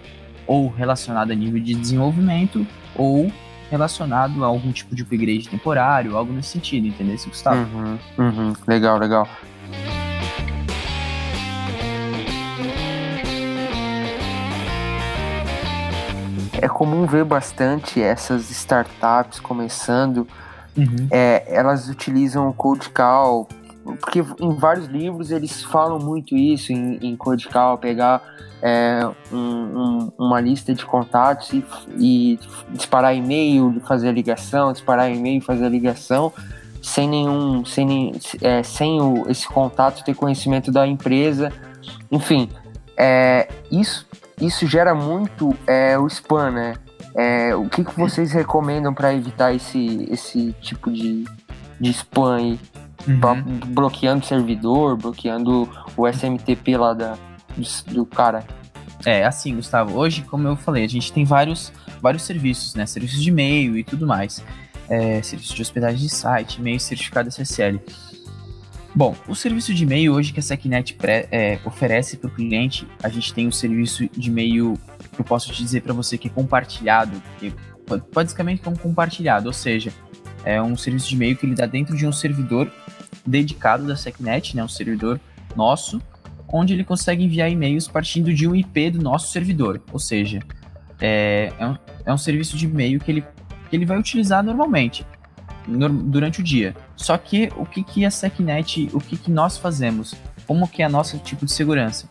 ou 0.48 0.70
relacionada 0.70 1.34
a 1.34 1.36
nível 1.36 1.62
de 1.62 1.74
desenvolvimento, 1.74 2.66
ou 2.96 3.32
relacionado 3.70 4.44
a 4.44 4.48
algum 4.48 4.72
tipo 4.72 4.96
de 4.96 5.02
upgrade 5.02 5.50
temporário, 5.50 6.16
algo 6.16 6.32
nesse 6.32 6.50
sentido, 6.50 6.88
entendeu, 6.88 7.18
Gustavo? 7.26 7.60
Uhum, 7.78 7.98
uhum. 8.18 8.54
Legal, 8.68 8.98
legal. 8.98 9.28
é 16.66 16.68
comum 16.68 17.06
ver 17.06 17.24
bastante 17.24 18.02
essas 18.02 18.50
startups 18.50 19.40
começando, 19.40 20.28
uhum. 20.76 21.08
é, 21.12 21.44
elas 21.48 21.88
utilizam 21.88 22.50
o 22.50 22.54
Code 22.54 22.90
Call, 22.90 23.48
porque 24.00 24.24
em 24.40 24.56
vários 24.56 24.88
livros 24.88 25.32
eles 25.32 25.64
falam 25.64 26.00
muito 26.00 26.36
isso 26.36 26.74
em, 26.74 26.98
em 27.02 27.16
Code 27.16 27.48
Call, 27.48 27.78
pegar 27.78 28.22
é, 28.62 29.08
um, 29.32 29.38
um, 29.38 30.12
uma 30.18 30.42
lista 30.42 30.74
de 30.74 30.86
contatos 30.86 31.52
e, 31.54 31.64
e 31.98 32.40
disparar 32.72 33.16
e-mail, 33.16 33.80
fazer 33.88 34.10
a 34.10 34.12
ligação, 34.12 34.72
disparar 34.74 35.12
e-mail, 35.12 35.42
fazer 35.42 35.66
a 35.66 35.70
ligação, 35.70 36.34
sem 36.82 37.08
nenhum, 37.08 37.64
sem, 37.64 38.14
é, 38.42 38.64
sem 38.64 39.02
o, 39.02 39.30
esse 39.30 39.48
contato 39.48 40.04
ter 40.04 40.16
conhecimento 40.16 40.72
da 40.72 40.88
empresa, 40.88 41.52
enfim, 42.12 42.50
é, 42.98 43.48
isso 43.72 44.06
isso 44.42 44.68
gera 44.68 44.94
muito 44.94 45.56
é, 45.66 45.98
o 45.98 46.08
spam, 46.08 46.52
né? 46.52 46.76
É, 47.16 47.56
o 47.56 47.70
que, 47.70 47.84
que 47.86 47.98
vocês 47.98 48.34
recomendam 48.34 48.94
para 48.94 49.14
evitar 49.14 49.54
esse, 49.54 50.06
esse 50.12 50.54
tipo 50.62 50.92
de, 50.92 51.24
de 51.80 51.90
spam 51.92 52.36
aí? 52.36 52.60
Uhum. 53.08 53.60
Bloqueando 53.74 54.24
o 54.24 54.28
servidor, 54.28 54.98
bloqueando 54.98 55.70
o 55.96 56.08
SMTP 56.08 56.78
lá 56.78 56.94
da, 56.94 57.18
do, 57.56 57.94
do 57.94 58.06
cara. 58.06 58.44
É, 59.06 59.24
assim, 59.24 59.56
Gustavo, 59.56 59.98
hoje, 59.98 60.24
como 60.24 60.48
eu 60.48 60.56
falei, 60.56 60.84
a 60.84 60.90
gente 60.90 61.14
tem 61.14 61.24
vários, 61.24 61.72
vários 62.02 62.24
serviços, 62.24 62.74
né? 62.74 62.86
Serviços 62.86 63.22
de 63.22 63.30
e-mail 63.30 63.78
e 63.78 63.84
tudo 63.84 64.08
mais. 64.08 64.44
É, 64.90 65.22
serviço 65.22 65.56
de 65.56 65.62
hospedagem 65.62 66.00
de 66.00 66.10
site, 66.10 66.60
e-mail 66.60 66.80
certificado 66.80 67.30
SSL. 67.30 67.80
Bom, 68.96 69.14
o 69.28 69.36
serviço 69.36 69.74
de 69.74 69.84
e-mail 69.84 70.14
hoje 70.14 70.32
que 70.32 70.40
a 70.40 70.44
SecNet 70.44 70.98
é, 71.30 71.60
oferece 71.66 72.16
para 72.16 72.30
o 72.30 72.32
cliente, 72.34 72.88
a 73.04 73.10
gente 73.10 73.34
tem 73.34 73.46
o 73.46 73.50
um 73.50 73.52
serviço 73.52 74.08
de 74.16 74.30
e-mail 74.30 74.80
que 75.12 75.20
eu 75.20 75.26
posso 75.26 75.52
te 75.52 75.62
dizer 75.62 75.82
para 75.82 75.94
você 75.94 76.18
que 76.18 76.28
é 76.28 76.32
compartilhado, 76.32 77.22
que 77.38 77.54
basicamente 78.14 78.62
é 78.66 78.70
um 78.70 78.76
compartilhado, 78.76 79.48
ou 79.48 79.54
seja, 79.54 79.92
é 80.46 80.62
um 80.62 80.78
serviço 80.78 81.10
de 81.10 81.16
e-mail 81.16 81.36
que 81.36 81.46
ele 81.46 81.56
dá 81.56 81.66
dentro 81.66 81.98
de 81.98 82.06
um 82.06 82.12
servidor 82.12 82.72
dedicado 83.26 83.86
da 83.86 83.96
SecNet, 83.96 84.56
né, 84.56 84.64
um 84.64 84.68
servidor 84.68 85.20
nosso, 85.56 86.00
onde 86.48 86.74
ele 86.74 86.84
consegue 86.84 87.24
enviar 87.24 87.52
e-mails 87.52 87.88
partindo 87.88 88.34
de 88.34 88.48
um 88.48 88.56
IP 88.56 88.92
do 88.92 89.02
nosso 89.02 89.32
servidor, 89.32 89.82
ou 89.92 90.00
seja, 90.00 90.40
é, 91.02 91.52
é, 91.58 91.68
um, 91.68 91.78
é 92.06 92.14
um 92.14 92.18
serviço 92.18 92.56
de 92.56 92.66
e-mail 92.66 93.00
que 93.00 93.12
ele, 93.12 93.22
que 93.70 93.76
ele 93.76 93.86
vai 93.86 93.98
utilizar 93.98 94.44
normalmente 94.44 95.06
durante 95.68 96.42
o 96.42 96.44
dia. 96.44 96.76
Só 96.96 97.18
que 97.18 97.52
o 97.58 97.66
que, 97.66 97.84
que 97.84 98.06
a 98.06 98.12
SecNet, 98.12 98.90
o 98.94 99.00
que, 99.00 99.18
que 99.18 99.32
nós 99.32 99.58
fazemos? 99.58 100.14
Como 100.46 100.68
que 100.68 100.84
é 100.84 100.88
nosso 100.88 101.18
tipo 101.18 101.46
de 101.46 101.52
segurança? 101.52 102.08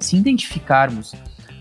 Se 0.00 0.16
identificarmos 0.16 1.14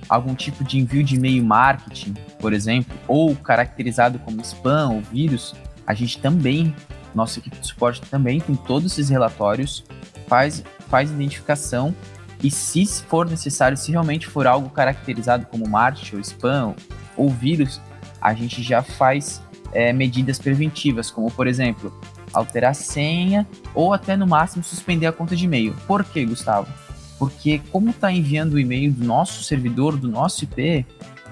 algum 0.09 0.35
tipo 0.35 0.63
de 0.63 0.79
envio 0.79 1.03
de 1.03 1.15
e-mail 1.15 1.43
marketing, 1.43 2.15
por 2.39 2.53
exemplo, 2.53 2.95
ou 3.07 3.35
caracterizado 3.35 4.19
como 4.19 4.41
spam 4.41 4.89
ou 4.89 5.01
vírus, 5.01 5.55
a 5.85 5.93
gente 5.93 6.19
também, 6.19 6.75
nossa 7.13 7.39
equipe 7.39 7.57
de 7.57 7.67
suporte 7.67 8.01
também 8.01 8.39
tem 8.39 8.55
todos 8.55 8.91
esses 8.93 9.09
relatórios, 9.09 9.83
faz, 10.27 10.63
faz 10.89 11.11
identificação 11.11 11.93
e 12.43 12.51
se 12.51 12.85
for 13.03 13.29
necessário, 13.29 13.77
se 13.77 13.91
realmente 13.91 14.27
for 14.27 14.47
algo 14.47 14.69
caracterizado 14.69 15.45
como 15.45 15.67
marketing 15.67 16.15
ou 16.15 16.21
spam 16.21 16.75
ou 17.15 17.29
vírus, 17.29 17.81
a 18.21 18.33
gente 18.33 18.61
já 18.61 18.81
faz 18.81 19.41
é, 19.71 19.93
medidas 19.93 20.39
preventivas, 20.39 21.09
como 21.09 21.31
por 21.31 21.47
exemplo, 21.47 21.93
alterar 22.33 22.71
a 22.71 22.73
senha 22.73 23.47
ou 23.73 23.93
até 23.93 24.15
no 24.17 24.27
máximo 24.27 24.63
suspender 24.63 25.07
a 25.07 25.11
conta 25.11 25.35
de 25.35 25.45
e-mail. 25.45 25.75
Por 25.87 26.03
quê, 26.03 26.25
Gustavo? 26.25 26.67
Porque 27.17 27.59
como 27.71 27.91
está 27.91 28.11
enviando 28.11 28.53
o 28.53 28.59
e-mail 28.59 28.91
do 28.91 29.05
nosso 29.05 29.43
servidor, 29.43 29.95
do 29.95 30.07
nosso 30.07 30.43
IP, 30.43 30.85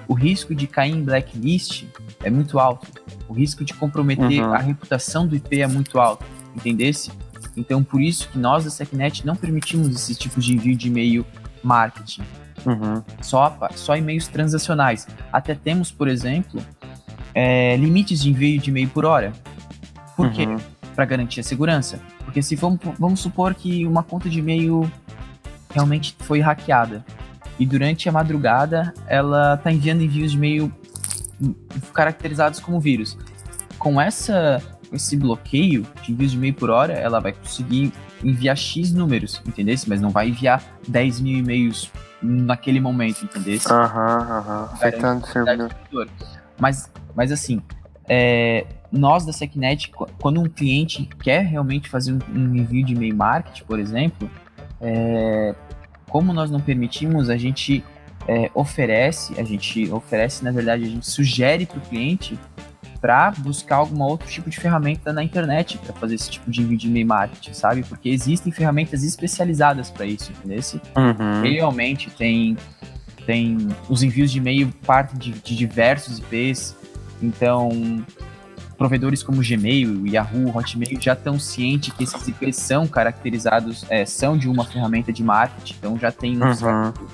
o 0.08 0.14
risco 0.14 0.54
de 0.54 0.66
cair 0.66 0.94
em 0.94 1.02
blacklist 1.02 1.84
é 2.22 2.30
muito 2.30 2.58
alto. 2.58 2.86
O 3.28 3.32
risco 3.32 3.64
de 3.64 3.74
comprometer 3.74 4.42
uhum. 4.42 4.52
a 4.52 4.58
reputação 4.58 5.26
do 5.26 5.34
IP 5.34 5.60
é 5.60 5.66
muito 5.66 5.98
alto, 5.98 6.24
entendesse? 6.54 7.10
Então, 7.56 7.82
por 7.82 8.00
isso 8.00 8.28
que 8.28 8.38
nós 8.38 8.64
da 8.64 8.70
SecNet 8.70 9.24
não 9.24 9.36
permitimos 9.36 9.88
esse 9.88 10.14
tipo 10.14 10.40
de 10.40 10.54
envio 10.54 10.76
de 10.76 10.88
e-mail 10.88 11.24
marketing. 11.62 12.22
Uhum. 12.66 13.02
Só, 13.20 13.56
só 13.74 13.96
e-mails 13.96 14.26
transacionais. 14.28 15.06
Até 15.32 15.54
temos, 15.54 15.90
por 15.90 16.08
exemplo, 16.08 16.60
é, 17.34 17.76
limites 17.76 18.22
de 18.22 18.30
envio 18.30 18.60
de 18.60 18.70
e-mail 18.70 18.88
por 18.88 19.04
hora. 19.04 19.32
Por 20.16 20.26
uhum. 20.26 20.32
quê? 20.32 20.46
Para 20.94 21.04
garantir 21.04 21.40
a 21.40 21.42
segurança. 21.42 22.00
Porque 22.24 22.42
se 22.42 22.56
vamos, 22.56 22.80
vamos 22.98 23.20
supor 23.20 23.54
que 23.54 23.86
uma 23.86 24.02
conta 24.02 24.28
de 24.28 24.38
e-mail 24.38 24.90
realmente 25.70 26.16
foi 26.20 26.40
hackeada 26.40 27.04
e 27.58 27.66
durante 27.66 28.08
a 28.08 28.12
madrugada 28.12 28.92
ela 29.06 29.54
está 29.54 29.72
enviando 29.72 30.02
envios 30.02 30.32
de 30.32 30.36
e-mail 30.36 30.72
caracterizados 31.92 32.60
como 32.60 32.80
vírus. 32.80 33.16
Com 33.78 34.00
essa 34.00 34.62
esse 34.92 35.16
bloqueio 35.16 35.84
de 36.02 36.12
envios 36.12 36.30
de 36.30 36.36
e-mail 36.36 36.54
por 36.54 36.70
hora, 36.70 36.92
ela 36.92 37.18
vai 37.18 37.32
conseguir 37.32 37.92
enviar 38.22 38.56
X 38.56 38.92
números, 38.92 39.42
entendeu? 39.44 39.74
Mas 39.88 40.00
não 40.00 40.10
vai 40.10 40.28
enviar 40.28 40.62
10 40.86 41.20
mil 41.20 41.38
e-mails 41.38 41.90
naquele 42.22 42.80
momento, 42.80 43.24
entendeu? 43.24 43.58
Aham, 43.68 44.18
aham. 44.38 44.68
Afetando 44.72 45.24
o 45.24 45.28
servidor. 45.28 46.08
Mas 46.58 46.88
mas 47.14 47.30
assim, 47.30 47.62
é, 48.08 48.66
nós 48.90 49.24
da 49.24 49.32
SecNet, 49.32 49.90
quando 50.20 50.40
um 50.40 50.48
cliente 50.48 51.08
quer 51.22 51.44
realmente 51.44 51.88
fazer 51.88 52.12
um, 52.12 52.18
um 52.34 52.54
envio 52.56 52.84
de 52.84 52.92
e-mail 52.94 53.14
marketing, 53.14 53.64
por 53.64 53.78
exemplo, 53.78 54.30
é, 54.80 55.54
como 56.08 56.32
nós 56.32 56.50
não 56.50 56.60
permitimos, 56.60 57.30
a 57.30 57.36
gente 57.36 57.84
é, 58.26 58.50
oferece, 58.54 59.38
a 59.38 59.44
gente 59.44 59.90
oferece, 59.92 60.44
na 60.44 60.50
verdade, 60.50 60.84
a 60.84 60.88
gente 60.88 61.08
sugere 61.08 61.66
para 61.66 61.78
o 61.78 61.80
cliente 61.80 62.38
para 63.00 63.32
buscar 63.32 63.76
algum 63.76 64.02
outro 64.02 64.26
tipo 64.26 64.48
de 64.48 64.58
ferramenta 64.58 65.12
na 65.12 65.22
internet 65.22 65.76
para 65.76 65.92
fazer 65.92 66.14
esse 66.14 66.30
tipo 66.30 66.50
de 66.50 66.62
envio 66.62 66.78
de 66.78 66.86
e-mail 66.86 67.06
marketing, 67.06 67.52
sabe? 67.52 67.82
Porque 67.82 68.08
existem 68.08 68.50
ferramentas 68.50 69.04
especializadas 69.04 69.90
para 69.90 70.06
isso, 70.06 70.32
entendeu? 70.32 70.60
Uhum. 70.96 71.42
Realmente 71.42 72.08
tem, 72.08 72.56
tem 73.26 73.68
os 73.90 74.02
envios 74.02 74.32
de 74.32 74.38
e-mail 74.38 74.72
partem 74.86 75.18
de, 75.18 75.32
de 75.32 75.54
diversos 75.54 76.18
IPs, 76.18 76.74
então, 77.22 78.02
provedores 78.78 79.22
como 79.22 79.42
Gmail, 79.42 80.06
Yahoo, 80.06 80.56
Hotmail 80.56 80.98
já 80.98 81.12
estão 81.12 81.38
cientes 81.38 81.92
que 81.92 82.04
esses 82.04 82.26
IPs 82.26 82.56
são 82.56 82.86
caracterizados, 82.86 83.84
é, 83.90 84.06
são 84.06 84.34
de 84.34 84.48
uma 84.48 84.64
ferramenta 84.64 85.12
de 85.12 85.22
marketing, 85.22 85.74
então 85.78 85.98
já 85.98 86.10
tem 86.10 86.42
um 86.42 86.46
uhum. 86.46 86.54
certo, 86.54 87.06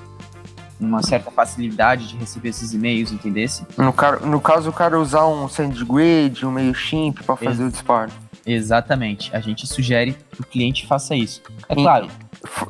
uma 0.81 1.03
certa 1.03 1.29
facilidade 1.29 2.07
de 2.07 2.17
receber 2.17 2.49
esses 2.49 2.73
e-mails, 2.73 3.11
entendesse? 3.11 3.65
No, 3.77 3.93
no 4.27 4.41
caso, 4.41 4.69
o 4.69 4.73
cara 4.73 4.99
usar 4.99 5.27
um 5.27 5.47
SendGrid, 5.47 6.45
um 6.45 6.51
MailChimp 6.51 7.21
para 7.23 7.35
fazer 7.35 7.63
Ex 7.63 7.69
o 7.69 7.71
disparo. 7.71 8.11
Exatamente. 8.45 9.33
A 9.35 9.39
gente 9.39 9.67
sugere 9.67 10.17
que 10.31 10.41
o 10.41 10.45
cliente 10.45 10.87
faça 10.87 11.15
isso. 11.15 11.41
É 11.69 11.75
claro, 11.75 12.07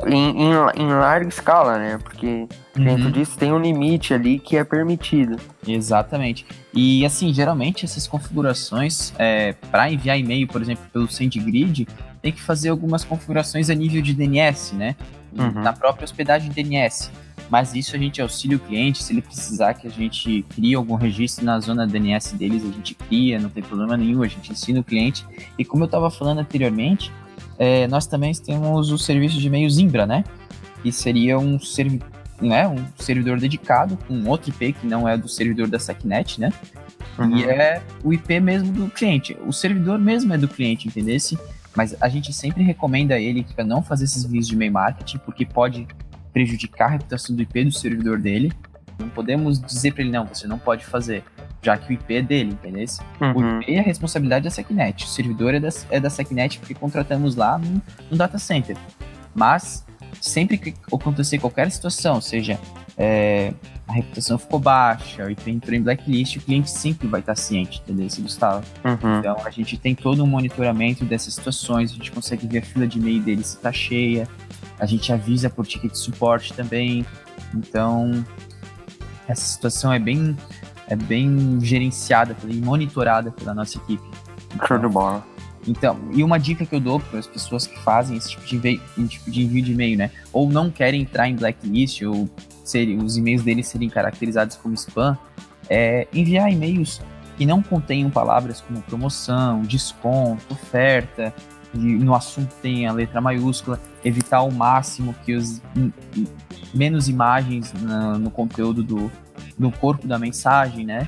em, 0.06 0.44
em, 0.44 0.52
em, 0.76 0.88
larga 0.88 1.30
escala, 1.30 1.78
né? 1.78 1.98
Porque 1.98 2.48
uhum. 2.76 2.84
dentro 2.84 3.12
disso 3.12 3.38
tem 3.38 3.54
um 3.54 3.60
limite 3.60 4.14
ali 4.14 4.38
que 4.38 4.58
é 4.58 4.64
permitido. 4.64 5.38
Exatamente. 5.66 6.46
E 6.74 7.06
assim, 7.06 7.34
geralmente 7.34 7.86
essas 7.86 8.06
configurações 8.06 9.14
é, 9.18 9.54
para 9.72 9.90
enviar 9.90 10.20
e-mail, 10.20 10.48
por 10.48 10.62
exemplo, 10.62 10.84
pelo 10.92 11.10
SendGrid, 11.10 11.88
tem 12.22 12.32
que 12.32 12.42
fazer 12.42 12.70
algumas 12.70 13.06
configurações 13.06 13.70
a 13.70 13.74
nível 13.74 14.02
de 14.02 14.14
DNS, 14.14 14.76
né? 14.76 14.96
Uhum. 15.38 15.62
Na 15.62 15.72
própria 15.72 16.04
hospedagem 16.04 16.52
DNS. 16.52 17.10
Mas 17.52 17.76
isso 17.76 17.94
a 17.98 18.00
gente 18.00 18.22
auxilia 18.22 18.56
o 18.56 18.60
cliente, 18.62 19.04
se 19.04 19.12
ele 19.12 19.22
precisar 19.22 19.74
que 19.74 19.86
a 19.86 19.90
gente 19.90 20.42
crie 20.56 20.74
algum 20.74 20.96
registro 20.96 21.44
na 21.44 21.60
zona 21.60 21.86
DNS 21.86 22.34
deles, 22.38 22.64
a 22.64 22.72
gente 22.72 22.96
cria, 22.96 23.38
não 23.38 23.50
tem 23.50 23.62
problema 23.62 23.98
nenhum, 23.98 24.24
a 24.24 24.28
gente 24.28 24.54
ensina 24.54 24.80
o 24.80 24.84
cliente. 24.86 25.26
E 25.58 25.66
como 25.66 25.84
eu 25.84 25.86
estava 25.86 26.10
falando 26.10 26.40
anteriormente, 26.40 27.12
é, 27.60 27.90
nós 27.90 28.08
também 28.08 28.34
temos 28.34 28.90
o 28.90 28.98
serviço 28.98 29.38
de 29.38 29.48
e-mail 29.48 29.70
Zimbra, 29.70 30.06
né? 30.06 30.24
Que 30.82 30.94
seria 30.94 31.38
um, 31.38 31.60
servi 31.60 32.02
né, 32.42 32.66
um 32.70 32.86
servidor 32.98 33.38
dedicado 33.38 33.98
com 34.08 34.24
outro 34.30 34.50
IP 34.50 34.72
que 34.72 34.88
não 34.88 35.06
é 35.08 35.18
do 35.18 35.28
servidor 35.28 35.68
da 35.68 35.78
SecNet, 35.78 36.40
né? 36.40 36.54
Uhum. 37.20 37.36
E 37.36 37.44
é 37.44 37.82
o 38.02 38.14
IP 38.14 38.40
mesmo 38.40 38.72
do 38.72 38.90
cliente. 38.90 39.38
O 39.46 39.52
servidor 39.52 40.00
mesmo 40.00 40.34
é 40.34 40.38
do 40.38 40.48
cliente, 40.48 40.88
entendesse? 40.88 41.38
Mas 41.76 41.98
a 42.00 42.08
gente 42.08 42.32
sempre 42.32 42.64
recomenda 42.64 43.16
a 43.16 43.20
ele 43.20 43.46
para 43.54 43.66
não 43.66 43.84
fazer 43.84 44.06
esses 44.06 44.24
vídeos 44.24 44.48
de 44.48 44.56
e-mail 44.56 44.72
marketing, 44.72 45.18
porque 45.18 45.46
pode 45.46 45.86
prejudicar 46.34 46.88
a 46.88 46.92
reputação 46.92 47.36
do 47.36 47.42
IP 47.42 47.66
do 47.66 47.72
servidor 47.72 48.20
dele. 48.20 48.52
Não 48.98 49.10
podemos 49.10 49.60
dizer 49.60 49.94
para 49.94 50.04
ele, 50.04 50.12
não, 50.12 50.26
você 50.26 50.48
não 50.48 50.60
pode 50.60 50.86
fazer, 50.86 51.24
já 51.62 51.78
que 51.78 51.92
o 51.92 51.94
IP 51.94 52.16
é 52.16 52.22
dele, 52.22 52.52
entendeu? 52.52 52.86
Uhum. 53.20 53.58
O 53.58 53.62
IP 53.62 53.74
é 53.74 53.80
a 53.80 53.84
responsabilidade 53.84 54.44
da 54.44 54.52
SecNet. 54.52 55.06
O 55.06 55.08
servidor 55.08 55.54
é 55.54 55.60
da, 55.60 55.70
é 55.90 56.00
da 56.00 56.10
SecNet 56.10 56.60
porque 56.60 56.74
contratamos 56.74 57.36
lá 57.36 57.58
no, 57.58 57.82
no 58.10 58.18
data 58.18 58.38
center. 58.38 58.78
Mas, 59.34 59.86
sempre 60.20 60.58
que 60.58 60.74
acontecer 60.94 61.40
qualquer 61.40 61.72
situação, 61.72 62.22
seja 62.22 62.60
é, 62.98 63.54
a 63.88 63.94
reputação 63.94 64.38
ficou 64.38 64.60
baixa, 64.60 65.26
o 65.26 65.30
IP 65.30 65.50
entrou 65.50 65.76
em 65.76 65.82
blacklist, 65.82 66.38
o 66.38 66.42
cliente 66.42 66.70
sempre 66.70 67.08
vai 67.08 67.20
estar 67.20 67.36
ciente, 67.36 67.82
entendeu, 67.84 68.08
Gustavo? 68.20 68.66
Uhum. 68.84 69.20
Então, 69.20 69.38
a 69.44 69.50
gente 69.50 69.78
tem 69.78 69.96
todo 69.96 70.24
um 70.24 70.28
monitoramento 70.28 71.04
dessas 71.04 71.34
situações, 71.34 71.92
a 71.92 71.96
gente 71.96 72.12
consegue 72.12 72.48
ver 72.48 72.60
a 72.60 72.62
fila 72.62 72.88
de 72.88 73.00
e-mail 73.00 73.22
dele 73.22 73.44
se 73.44 73.56
está 73.56 73.72
cheia, 73.72 74.28
a 74.82 74.86
gente 74.88 75.14
avisa 75.14 75.48
por 75.48 75.66
ticket 75.66 75.92
de 75.92 76.00
suporte 76.00 76.54
também. 76.54 77.06
Então, 77.54 78.26
essa 79.28 79.44
situação 79.44 79.94
é 79.94 80.00
bem, 80.00 80.36
é 80.88 80.96
bem 80.96 81.60
gerenciada 81.62 82.36
e 82.48 82.56
monitorada 82.56 83.32
pela 83.32 83.54
nossa 83.54 83.78
equipe. 83.78 84.04
Show 84.68 84.80
de 84.80 84.88
bola. 84.88 85.24
Então, 85.68 86.00
e 86.12 86.24
uma 86.24 86.40
dica 86.40 86.66
que 86.66 86.74
eu 86.74 86.80
dou 86.80 87.00
para 87.00 87.20
as 87.20 87.28
pessoas 87.28 87.68
que 87.68 87.78
fazem 87.82 88.18
esse 88.18 88.32
tipo 88.32 88.44
de, 88.44 88.56
envio, 88.56 89.08
tipo 89.08 89.30
de 89.30 89.44
envio 89.44 89.64
de 89.64 89.72
e-mail, 89.72 89.96
né? 90.00 90.10
Ou 90.34 90.50
não 90.50 90.72
querem 90.72 91.04
entrar 91.04 91.30
em 91.30 91.36
blacklist, 91.36 92.02
ou 92.02 92.28
ser, 92.66 92.88
os 92.98 93.18
e-mails 93.18 93.44
deles 93.44 93.68
serem 93.68 93.88
caracterizados 93.88 94.56
como 94.56 94.74
spam, 94.74 95.16
é 95.70 96.08
enviar 96.12 96.52
e-mails 96.52 97.00
que 97.38 97.46
não 97.46 97.62
contenham 97.62 98.10
palavras 98.10 98.62
como 98.62 98.82
promoção, 98.82 99.62
desconto, 99.62 100.42
oferta, 100.52 101.32
e 101.74 101.78
no 101.78 102.14
assunto 102.14 102.54
tem 102.62 102.88
a 102.88 102.92
letra 102.92 103.22
maiúscula, 103.22 103.80
evitar 104.04 104.38
ao 104.38 104.52
máximo 104.52 105.16
que 105.26 105.34
os 105.36 105.62
menos 106.74 107.08
imagens 107.08 107.74
no, 107.74 108.20
no 108.20 108.32
conteúdo 108.32 108.84
do, 108.84 109.12
do 109.58 109.72
corpo 109.72 110.08
da 110.08 110.20
mensagem, 110.20 110.86
né? 110.86 111.08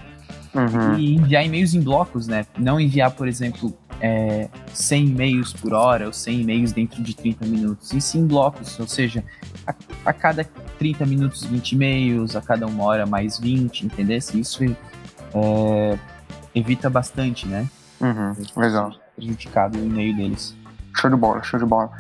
Uhum. 0.54 0.98
E 0.98 1.16
enviar 1.16 1.46
e-mails 1.46 1.74
em 1.74 1.82
blocos, 1.82 2.28
né? 2.28 2.46
Não 2.58 2.80
enviar, 2.80 3.12
por 3.12 3.28
exemplo, 3.28 3.76
é, 4.00 4.48
100 4.72 5.08
e-mails 5.08 5.54
por 5.54 5.74
hora 5.74 6.06
ou 6.06 6.14
100 6.14 6.42
e-mails 6.42 6.72
dentro 6.72 7.02
de 7.02 7.16
30 7.16 7.46
minutos, 7.46 7.92
e 7.92 8.00
sim 8.00 8.20
em 8.20 8.28
blocos, 8.28 8.80
ou 8.80 8.88
seja, 8.88 9.24
a, 9.66 9.74
a, 10.06 10.14
cada 10.14 10.44
30 10.78 11.06
minutos 11.06 11.44
20 11.44 11.72
e-mails, 11.72 12.36
a 12.36 12.42
cada 12.42 12.68
uma 12.68 12.84
hora 12.84 13.06
mais 13.06 13.40
20, 13.40 13.86
entendeu? 13.86 14.18
Isso 14.18 14.64
é, 14.64 15.98
evita 16.54 16.90
bastante, 16.90 17.48
né? 17.48 17.68
Uhum. 18.00 18.36
Legal. 18.56 19.03
Prejudicado 19.16 19.78
o 19.78 19.86
e-mail 19.86 20.16
deles. 20.16 20.56
Show 20.96 21.10
de 21.10 21.16
bola, 21.16 21.44
show 21.44 21.60
de 21.60 21.66
bola. 21.66 21.92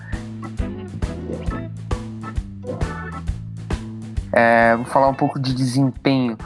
É, 4.31 4.75
vou 4.75 4.85
falar 4.85 5.07
um 5.09 5.13
pouco 5.13 5.39
de 5.39 5.53
desempenho. 5.53 6.37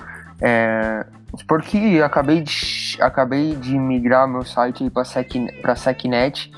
É, 0.42 1.06
porque 1.48 2.02
acabei 2.04 2.42
de, 2.42 2.98
acabei 3.00 3.56
de 3.56 3.78
migrar 3.78 4.28
meu 4.28 4.44
site 4.44 4.90
para 4.90 5.06
Sec, 5.06 5.32
SecNet. 5.76 6.52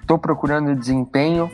Estou 0.00 0.16
é, 0.16 0.20
procurando 0.20 0.74
desempenho. 0.74 1.50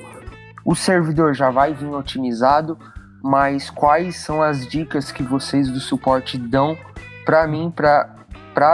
O 0.65 0.75
servidor 0.75 1.35
já 1.35 1.51
vai 1.51 1.75
vir 1.75 1.89
otimizado, 1.89 2.79
mas 3.23 3.71
quais 3.71 4.17
são 4.17 4.43
as 4.43 4.67
dicas 4.67 5.13
que 5.13 5.23
vocês 5.23 5.71
do 5.71 5.81
suporte 5.81 6.39
dão 6.39 6.77
para 7.25 7.47
mim 7.47 7.71
para 7.75 8.17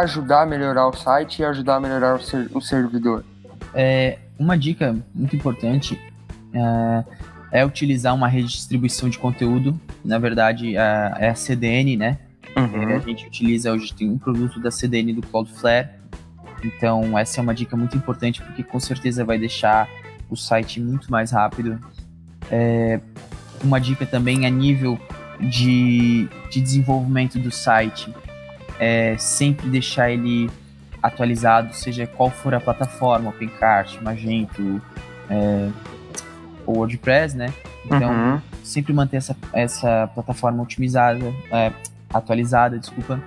ajudar 0.00 0.42
a 0.42 0.46
melhorar 0.46 0.88
o 0.88 0.92
site 0.92 1.40
e 1.40 1.44
ajudar 1.44 1.76
a 1.76 1.80
melhorar 1.80 2.14
o, 2.16 2.20
ser, 2.20 2.50
o 2.52 2.60
servidor? 2.60 3.24
É, 3.74 4.18
uma 4.38 4.56
dica 4.56 4.96
muito 5.14 5.34
importante 5.34 6.00
é, 6.52 7.04
é, 7.52 7.64
utilizar 7.64 8.14
uma 8.14 8.28
rede 8.28 8.48
de 8.48 8.54
distribuição 8.54 9.08
de 9.08 9.18
conteúdo. 9.18 9.78
Na 10.04 10.18
verdade, 10.18 10.76
é, 10.76 11.14
é 11.18 11.28
a 11.28 11.34
CDN, 11.34 11.96
né? 11.96 12.18
Uhum. 12.56 12.96
A 12.96 12.98
gente 13.00 13.26
utiliza 13.26 13.72
hoje 13.72 13.92
tem 13.92 14.10
um 14.10 14.18
produto 14.18 14.58
da 14.60 14.70
CDN 14.70 15.12
do 15.12 15.22
Cloudflare. 15.22 15.88
Então, 16.64 17.18
essa 17.18 17.40
é 17.40 17.42
uma 17.42 17.54
dica 17.54 17.76
muito 17.76 17.96
importante 17.96 18.42
porque 18.42 18.62
com 18.62 18.80
certeza 18.80 19.24
vai 19.24 19.38
deixar 19.38 19.88
o 20.30 20.36
site 20.36 20.80
muito 20.80 21.10
mais 21.10 21.30
rápido. 21.30 21.78
É, 22.50 23.00
uma 23.62 23.78
dica 23.78 24.06
também 24.06 24.46
a 24.46 24.50
nível 24.50 24.98
de, 25.38 26.28
de 26.50 26.60
desenvolvimento 26.60 27.38
do 27.38 27.50
site 27.50 28.12
é 28.78 29.16
sempre 29.18 29.68
deixar 29.68 30.10
ele 30.10 30.50
atualizado, 31.02 31.74
seja 31.74 32.06
qual 32.06 32.30
for 32.30 32.54
a 32.54 32.60
plataforma, 32.60 33.30
OpenCart, 33.30 34.00
Magento, 34.02 34.80
é, 35.30 35.70
ou 36.66 36.78
WordPress, 36.78 37.36
né? 37.36 37.52
Então, 37.84 38.10
uhum. 38.10 38.40
sempre 38.62 38.92
manter 38.92 39.18
essa, 39.18 39.36
essa 39.52 40.10
plataforma 40.14 40.62
otimizada, 40.62 41.32
é, 41.52 41.72
atualizada, 42.12 42.78
desculpa. 42.78 43.20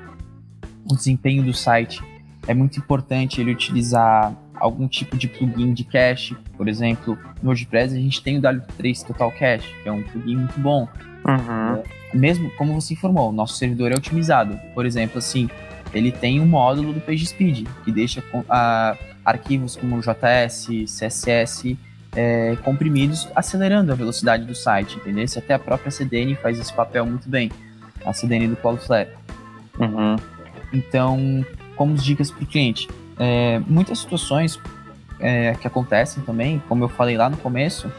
O 0.90 0.96
desempenho 0.96 1.44
do 1.44 1.54
site 1.54 2.02
é 2.48 2.54
muito 2.54 2.80
importante 2.80 3.40
ele 3.40 3.52
utilizar 3.52 4.34
algum 4.56 4.88
tipo 4.88 5.16
de 5.18 5.28
plugin 5.28 5.74
de 5.74 5.84
cache, 5.84 6.36
por 6.58 6.68
exemplo, 6.68 7.18
no 7.42 7.50
WordPress 7.50 7.96
a 7.96 8.00
gente 8.00 8.22
tem 8.22 8.38
o 8.38 8.42
W3 8.42 9.06
Total 9.06 9.32
Cache, 9.32 9.74
que 9.82 9.88
é 9.88 9.92
um 9.92 10.04
plugin 10.04 10.36
muito 10.36 10.60
bom. 10.60 10.88
Uhum. 11.26 11.76
É, 11.76 12.18
mesmo 12.18 12.50
como 12.52 12.80
você 12.80 12.94
informou, 12.94 13.30
o 13.30 13.32
nosso 13.32 13.56
servidor 13.56 13.92
é 13.92 13.96
otimizado. 13.96 14.60
Por 14.74 14.86
exemplo, 14.86 15.20
assim, 15.20 15.50
ele 15.94 16.12
tem 16.12 16.40
um 16.40 16.46
módulo 16.46 16.94
do 16.94 17.02
PageSpeed, 17.02 17.68
que 17.84 17.92
deixa 17.92 18.24
arquivos 19.24 19.76
como 19.76 20.00
JS, 20.00 20.68
CSS 20.86 21.78
é, 22.16 22.58
comprimidos, 22.64 23.28
acelerando 23.36 23.92
a 23.92 23.96
velocidade 23.96 24.46
do 24.46 24.56
site, 24.56 24.98
entendeu? 24.98 25.26
Até 25.38 25.54
a 25.54 25.60
própria 25.60 25.92
CDN 25.92 26.36
faz 26.36 26.60
esse 26.60 26.74
papel 26.74 27.06
muito 27.06 27.30
bem, 27.30 27.52
a 28.06 28.14
CDN 28.14 28.48
do 28.48 28.56
Cloudflare. 28.56 29.10
Uhum. 29.80 30.16
Então, 30.74 31.46
como 31.76 31.96
dicas 31.96 32.32
para 32.32 32.44
o 32.44 32.46
cliente, 32.46 32.88
é, 33.18 33.60
muitas 33.68 34.00
situações 34.00 34.60
é, 35.20 35.54
que 35.56 35.68
acontecem 35.68 36.24
também, 36.24 36.62
como 36.68 36.84
eu 36.84 36.90
falei 36.90 37.18
lá 37.18 37.30
no 37.30 37.38
começo, 37.38 37.92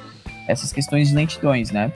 essas 0.49 0.73
questões 0.73 1.09
de 1.09 1.15
lentidões, 1.15 1.71
né? 1.71 1.93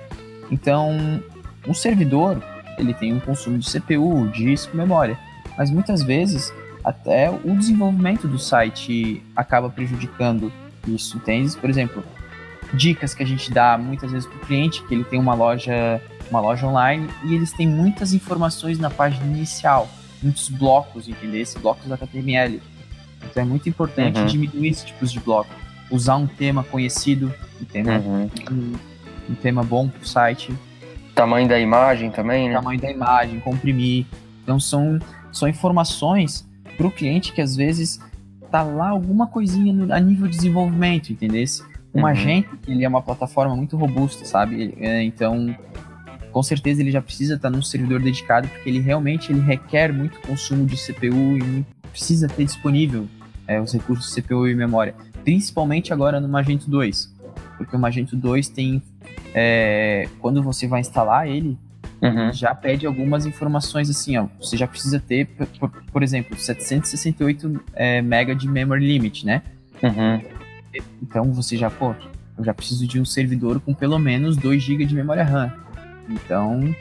Então, 0.50 1.22
um 1.66 1.74
servidor, 1.74 2.42
ele 2.78 2.92
tem 2.94 3.12
um 3.12 3.20
consumo 3.20 3.58
de 3.58 3.70
CPU, 3.70 4.28
disco, 4.32 4.76
memória 4.76 5.18
mas 5.56 5.70
muitas 5.70 6.02
vezes 6.02 6.52
até 6.82 7.30
o 7.30 7.56
desenvolvimento 7.56 8.28
do 8.28 8.38
site 8.38 9.22
acaba 9.34 9.70
prejudicando 9.70 10.52
isso, 10.86 11.16
entende? 11.16 11.56
Por 11.56 11.70
exemplo, 11.70 12.04
dicas 12.74 13.14
que 13.14 13.22
a 13.22 13.26
gente 13.26 13.50
dá 13.50 13.78
muitas 13.78 14.10
vezes 14.10 14.26
para 14.28 14.36
o 14.36 14.40
cliente, 14.40 14.82
que 14.84 14.94
ele 14.94 15.04
tem 15.04 15.18
uma 15.18 15.34
loja, 15.34 16.00
uma 16.30 16.40
loja 16.40 16.66
online 16.66 17.08
e 17.24 17.34
eles 17.34 17.52
têm 17.52 17.66
muitas 17.66 18.12
informações 18.12 18.78
na 18.78 18.90
página 18.90 19.24
inicial, 19.24 19.88
muitos 20.22 20.48
blocos, 20.48 21.08
entendeu? 21.08 21.40
Esses 21.40 21.56
blocos 21.60 21.90
HTML. 21.90 22.60
Então 23.22 23.42
é 23.42 23.46
muito 23.46 23.68
importante 23.68 24.18
Uhum. 24.20 24.26
diminuir 24.26 24.68
esses 24.68 24.84
tipos 24.84 25.10
de 25.10 25.20
bloco, 25.20 25.50
usar 25.90 26.16
um 26.16 26.26
tema 26.26 26.62
conhecido, 26.64 27.32
entendeu? 27.58 27.94
Uhum. 27.94 28.30
Um, 28.50 28.72
um 29.28 29.34
tema 29.34 29.62
bom 29.62 29.88
para 29.88 30.00
o 30.02 30.06
site, 30.06 30.54
Tamanho 31.14 31.48
da 31.48 31.60
imagem 31.60 32.10
também, 32.10 32.48
né? 32.48 32.54
tamanho 32.56 32.80
da 32.80 32.90
imagem, 32.90 33.38
comprimir. 33.38 34.04
Então 34.42 34.58
são, 34.58 34.98
são 35.30 35.46
informações 35.48 36.44
para 36.76 36.86
o 36.86 36.90
cliente 36.90 37.32
que 37.32 37.40
às 37.40 37.54
vezes 37.54 38.00
tá 38.50 38.62
lá 38.62 38.88
alguma 38.88 39.28
coisinha 39.28 39.72
no- 39.72 39.92
a 39.94 40.00
nível 40.00 40.26
de 40.26 40.34
desenvolvimento, 40.36 41.10
entendeu? 41.12 41.44
Um 41.94 42.00
Uhum. 42.00 42.06
agente, 42.06 42.48
ele 42.66 42.84
é 42.84 42.88
uma 42.88 43.00
plataforma 43.00 43.54
muito 43.54 43.76
robusta, 43.76 44.24
sabe? 44.24 44.74
É, 44.80 45.04
então, 45.04 45.54
com 46.32 46.42
certeza 46.42 46.80
ele 46.82 46.90
já 46.90 47.00
precisa 47.00 47.34
estar 47.36 47.48
num 47.48 47.62
servidor 47.62 48.00
dedicado, 48.02 48.48
porque 48.48 48.68
ele 48.68 48.80
realmente 48.80 49.30
ele 49.30 49.40
requer 49.40 49.92
muito 49.92 50.18
consumo 50.20 50.66
de 50.66 50.76
CPU 50.76 51.38
e 51.38 51.64
precisa 51.92 52.26
ter 52.26 52.44
disponível 52.44 53.06
é, 53.46 53.60
os 53.60 53.72
recursos 53.72 54.12
CPU 54.12 54.48
e 54.48 54.54
memória. 54.56 54.96
Principalmente 55.22 55.92
agora 55.92 56.20
no 56.20 56.28
Magento 56.28 56.68
2, 56.68 57.13
porque 57.56 57.74
o 57.76 57.78
Magento 57.78 58.16
2 58.16 58.48
tem... 58.48 58.82
é, 59.34 60.08
quando 60.20 60.42
você 60.42 60.66
vai 60.66 60.80
instalar 60.80 61.28
ele, 61.28 61.58
Uhum. 62.02 62.30
já 62.34 62.54
pede 62.54 62.86
algumas 62.86 63.24
informações 63.24 63.88
assim, 63.88 64.16
ó. 64.18 64.26
Você 64.38 64.58
já 64.58 64.66
precisa 64.66 65.00
ter, 65.00 65.26
por, 65.58 65.70
por- 65.70 66.02
exemplo, 66.02 66.36
768 66.38 67.60
é, 67.72 68.02
mega 68.02 68.34
de 68.34 68.46
memory 68.46 68.86
limit, 68.86 69.24
né? 69.24 69.42
Uhum. 69.82 70.20
Então 71.02 71.32
você 71.32 71.56
já, 71.56 71.70
pô, 71.70 71.94
eu 72.36 72.44
já 72.44 72.52
preciso 72.52 72.86
de 72.86 73.00
um 73.00 73.04
servidor 73.06 73.58
com 73.60 73.72
pelo 73.72 73.98
menos 73.98 74.36
2 74.36 74.62
GB 74.62 74.84
de 74.84 74.94
memória 74.94 75.24
RAM. 75.24 75.50
Então, 76.10 76.74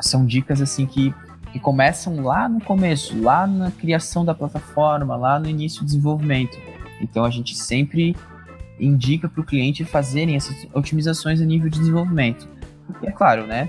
são 0.00 0.24
dicas 0.24 0.62
assim 0.62 0.86
que, 0.86 1.14
que 1.52 1.58
começam 1.58 2.22
lá 2.22 2.48
no 2.48 2.60
começo, 2.60 3.20
lá 3.20 3.46
na 3.46 3.70
criação 3.70 4.24
da 4.24 4.34
plataforma, 4.34 5.14
lá 5.16 5.38
no 5.38 5.48
início 5.48 5.80
do 5.82 5.86
desenvolvimento. 5.86 6.56
Então 7.02 7.24
a 7.24 7.30
gente 7.30 7.54
sempre 7.54 8.16
indica 8.78 9.28
para 9.28 9.40
o 9.40 9.44
cliente 9.44 9.84
fazerem 9.84 10.36
essas 10.36 10.66
otimizações 10.72 11.40
a 11.40 11.44
nível 11.44 11.70
de 11.70 11.78
desenvolvimento. 11.78 12.48
E 13.02 13.06
é 13.06 13.10
claro, 13.10 13.46
né? 13.46 13.68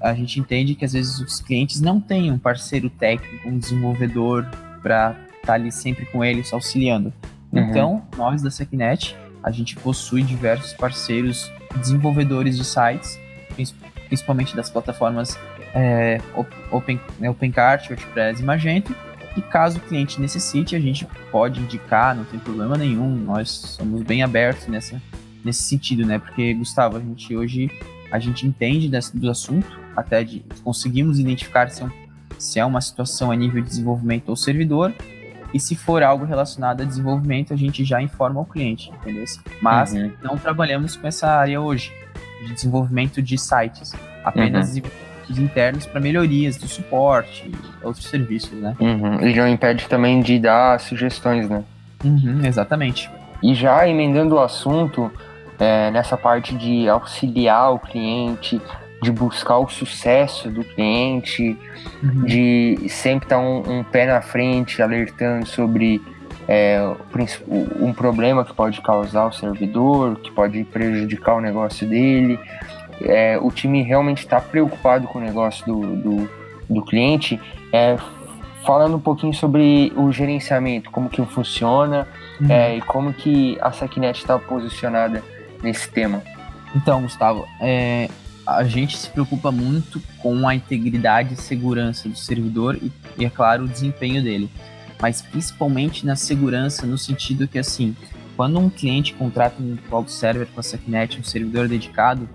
A 0.00 0.14
gente 0.14 0.40
entende 0.40 0.74
que 0.74 0.84
às 0.84 0.92
vezes 0.92 1.20
os 1.20 1.40
clientes 1.40 1.80
não 1.80 2.00
têm 2.00 2.30
um 2.30 2.38
parceiro 2.38 2.90
técnico, 2.90 3.48
um 3.48 3.58
desenvolvedor 3.58 4.46
para 4.82 5.16
estar 5.36 5.46
tá 5.46 5.52
ali 5.54 5.70
sempre 5.70 6.06
com 6.06 6.24
eles 6.24 6.52
auxiliando. 6.52 7.12
Uhum. 7.52 7.60
Então, 7.60 8.02
nós 8.16 8.42
da 8.42 8.50
SecNet, 8.50 9.16
a 9.42 9.50
gente 9.50 9.76
possui 9.76 10.22
diversos 10.22 10.72
parceiros 10.72 11.50
desenvolvedores 11.76 12.56
de 12.56 12.64
sites, 12.64 13.18
principalmente 14.08 14.56
das 14.56 14.70
plataformas 14.70 15.38
é, 15.74 16.20
Open, 16.70 17.00
né, 17.18 17.30
OpenCart, 17.30 17.90
WordPress 17.90 18.42
e 18.42 18.44
Magento. 18.44 18.94
E 19.36 19.40
caso 19.40 19.78
o 19.78 19.80
cliente 19.80 20.20
necessite, 20.20 20.76
a 20.76 20.80
gente 20.80 21.06
pode 21.30 21.60
indicar, 21.60 22.14
não 22.14 22.24
tem 22.24 22.38
problema 22.38 22.76
nenhum. 22.76 23.16
Nós 23.16 23.50
somos 23.50 24.02
bem 24.02 24.22
abertos 24.22 24.66
nessa, 24.66 25.00
nesse 25.44 25.62
sentido, 25.62 26.04
né? 26.04 26.18
Porque, 26.18 26.52
Gustavo, 26.54 26.96
a 26.96 27.00
gente 27.00 27.34
hoje 27.34 27.70
a 28.10 28.18
gente 28.18 28.46
entende 28.46 28.90
desse, 28.90 29.16
do 29.16 29.30
assunto, 29.30 29.80
até 29.96 30.22
de 30.22 30.44
conseguimos 30.62 31.18
identificar 31.18 31.70
se 31.70 31.82
é, 31.82 31.86
um, 31.86 31.90
se 32.38 32.60
é 32.60 32.64
uma 32.64 32.80
situação 32.82 33.30
a 33.30 33.36
nível 33.36 33.62
de 33.62 33.68
desenvolvimento 33.68 34.28
ou 34.28 34.36
servidor, 34.36 34.92
e 35.54 35.58
se 35.58 35.74
for 35.74 36.02
algo 36.02 36.24
relacionado 36.24 36.82
a 36.82 36.84
desenvolvimento, 36.84 37.54
a 37.54 37.56
gente 37.56 37.84
já 37.84 38.02
informa 38.02 38.40
o 38.40 38.44
cliente, 38.44 38.90
entendeu? 38.90 39.24
Mas 39.62 39.92
uhum. 39.92 40.12
não 40.22 40.36
trabalhamos 40.36 40.96
com 40.96 41.06
essa 41.06 41.26
área 41.28 41.60
hoje 41.60 41.90
de 42.46 42.52
desenvolvimento 42.52 43.22
de 43.22 43.38
sites, 43.38 43.92
apenas 44.24 44.76
uhum. 44.76 44.82
Internos 45.30 45.86
para 45.86 46.00
melhorias 46.00 46.56
do 46.56 46.66
suporte 46.68 47.48
e 47.48 47.84
outros 47.84 48.06
serviços, 48.06 48.52
né? 48.52 48.76
Uhum. 48.80 49.26
E 49.26 49.34
não 49.34 49.48
impede 49.48 49.86
também 49.88 50.20
de 50.20 50.38
dar 50.38 50.78
sugestões, 50.80 51.48
né? 51.48 51.62
Uhum, 52.04 52.44
exatamente. 52.44 53.10
E 53.42 53.54
já 53.54 53.88
emendando 53.88 54.36
o 54.36 54.40
assunto, 54.40 55.10
é, 55.58 55.90
nessa 55.90 56.16
parte 56.16 56.54
de 56.54 56.88
auxiliar 56.88 57.72
o 57.72 57.78
cliente, 57.78 58.60
de 59.02 59.10
buscar 59.10 59.58
o 59.58 59.68
sucesso 59.68 60.48
do 60.48 60.62
cliente, 60.62 61.58
uhum. 62.02 62.24
de 62.24 62.86
sempre 62.88 63.26
estar 63.26 63.38
um, 63.38 63.78
um, 63.78 63.84
pé 63.84 64.06
na 64.06 64.22
frente, 64.22 64.80
alertando 64.80 65.44
sobre 65.44 66.00
é, 66.46 66.80
um 67.80 67.92
problema 67.92 68.44
que 68.44 68.54
pode 68.54 68.80
causar 68.80 69.26
o 69.26 69.32
servidor, 69.32 70.16
que 70.20 70.30
pode 70.30 70.62
prejudicar 70.64 71.34
o 71.34 71.40
negócio 71.40 71.86
dele. 71.86 72.38
É, 73.04 73.38
o 73.38 73.50
time 73.50 73.82
realmente 73.82 74.18
está 74.18 74.40
preocupado 74.40 75.06
com 75.08 75.18
o 75.18 75.22
negócio 75.22 75.64
do, 75.66 75.96
do, 75.96 76.30
do 76.68 76.82
cliente. 76.84 77.40
É, 77.72 77.96
falando 78.64 78.96
um 78.96 79.00
pouquinho 79.00 79.34
sobre 79.34 79.92
o 79.96 80.12
gerenciamento, 80.12 80.90
como 80.90 81.08
que 81.08 81.24
funciona 81.26 82.06
uhum. 82.40 82.50
é, 82.50 82.76
e 82.76 82.80
como 82.82 83.12
que 83.12 83.58
a 83.60 83.72
Secnet 83.72 84.18
está 84.18 84.38
posicionada 84.38 85.22
nesse 85.62 85.88
tema. 85.90 86.22
Então, 86.74 87.02
Gustavo, 87.02 87.44
é, 87.60 88.08
a 88.46 88.62
gente 88.64 88.96
se 88.96 89.08
preocupa 89.10 89.50
muito 89.50 90.00
com 90.18 90.46
a 90.46 90.54
integridade 90.54 91.34
e 91.34 91.36
segurança 91.36 92.08
do 92.08 92.16
servidor 92.16 92.76
e, 92.76 92.92
e, 93.18 93.24
é 93.24 93.30
claro, 93.30 93.64
o 93.64 93.68
desempenho 93.68 94.22
dele 94.22 94.48
mas 95.02 95.20
principalmente 95.20 96.06
na 96.06 96.14
segurança, 96.14 96.86
no 96.86 96.96
sentido 96.96 97.48
que, 97.48 97.58
assim, 97.58 97.96
quando 98.36 98.56
um 98.60 98.70
cliente 98.70 99.12
contrata 99.14 99.60
um 99.60 99.76
cloud 99.88 100.10
server 100.10 100.46
com 100.46 100.60
a 100.60 100.62
SecNet, 100.62 101.18
um 101.18 101.24
servidor 101.24 101.66
dedicado, 101.66 102.28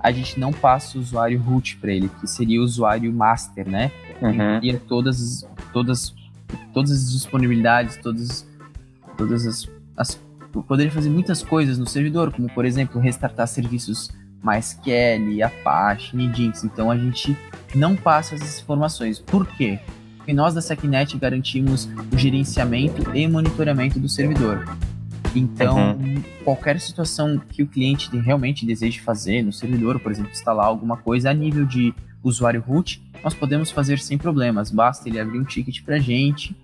a 0.00 0.10
gente 0.10 0.38
não 0.38 0.52
passa 0.52 0.98
o 0.98 1.00
usuário 1.00 1.40
root 1.40 1.76
para 1.76 1.92
ele, 1.92 2.10
que 2.20 2.26
seria 2.26 2.60
o 2.60 2.64
usuário 2.64 3.12
master, 3.12 3.68
né? 3.68 3.92
Uhum. 4.20 4.58
E 4.62 4.76
todas, 4.78 5.46
todas, 5.72 6.14
todas 6.72 6.90
as 6.90 7.12
disponibilidades, 7.12 7.96
todas, 7.96 8.46
todas 9.16 9.46
as, 9.46 9.68
as 9.96 10.20
poderia 10.66 10.90
fazer 10.90 11.10
muitas 11.10 11.42
coisas 11.42 11.78
no 11.78 11.86
servidor, 11.86 12.32
como 12.32 12.48
por 12.52 12.64
exemplo 12.64 13.00
restartar 13.00 13.46
serviços 13.46 14.10
MySQL, 14.42 15.44
Apache, 15.44 16.16
Nginx. 16.16 16.64
Então 16.64 16.90
a 16.90 16.96
gente 16.96 17.36
não 17.74 17.94
passa 17.94 18.34
essas 18.34 18.60
informações. 18.60 19.18
Por 19.18 19.46
quê? 19.46 19.78
e 20.30 20.32
nós 20.32 20.54
da 20.54 20.60
SecNet 20.60 21.18
garantimos 21.18 21.88
o 22.12 22.16
gerenciamento 22.16 23.16
e 23.16 23.26
monitoramento 23.26 23.98
do 23.98 24.08
servidor. 24.08 24.64
Então, 25.34 25.92
uhum. 25.92 26.22
qualquer 26.44 26.80
situação 26.80 27.38
que 27.38 27.62
o 27.62 27.66
cliente 27.66 28.14
realmente 28.18 28.66
deseje 28.66 29.00
fazer 29.00 29.42
no 29.42 29.52
servidor, 29.52 30.00
por 30.00 30.10
exemplo, 30.10 30.30
instalar 30.30 30.66
alguma 30.66 30.96
coisa 30.96 31.30
a 31.30 31.34
nível 31.34 31.64
de 31.64 31.94
usuário 32.22 32.60
root, 32.60 33.02
nós 33.22 33.34
podemos 33.34 33.70
fazer 33.70 33.98
sem 33.98 34.18
problemas. 34.18 34.70
Basta 34.70 35.08
ele 35.08 35.20
abrir 35.20 35.38
um 35.38 35.44
ticket 35.44 35.82
para 35.82 35.96
a 35.96 36.00
gente 36.00 36.54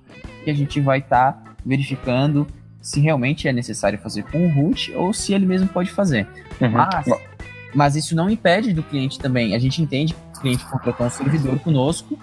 que 0.45 0.51
a 0.51 0.55
gente 0.55 0.81
vai 0.81 0.99
estar 0.99 1.33
tá 1.33 1.57
verificando 1.65 2.47
se 2.81 3.01
realmente 3.01 3.49
é 3.49 3.53
necessário 3.53 3.99
fazer 3.99 4.23
com 4.25 4.47
o 4.47 4.53
root 4.53 4.93
ou 4.93 5.13
se 5.13 5.33
ele 5.33 5.45
mesmo 5.45 5.67
pode 5.69 5.91
fazer. 5.91 6.27
Uhum. 6.61 6.71
Mas, 6.71 7.07
mas 7.75 7.97
isso 7.97 8.15
não 8.15 8.31
impede 8.31 8.73
do 8.73 8.83
cliente 8.83 9.19
também. 9.19 9.55
A 9.55 9.59
gente 9.59 9.83
entende 9.83 10.15
que 10.15 10.39
o 10.39 10.41
cliente 10.41 10.65
contratou 10.67 11.07
um 11.07 11.11
servidor 11.11 11.59
conosco 11.59 12.19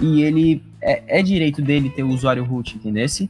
e 0.00 0.22
ele 0.22 0.62
é, 0.80 1.18
é 1.18 1.22
direito 1.22 1.60
dele 1.60 1.90
ter 1.90 2.04
o 2.04 2.08
usuário 2.10 2.44
root, 2.44 2.76
entendesse? 2.76 3.28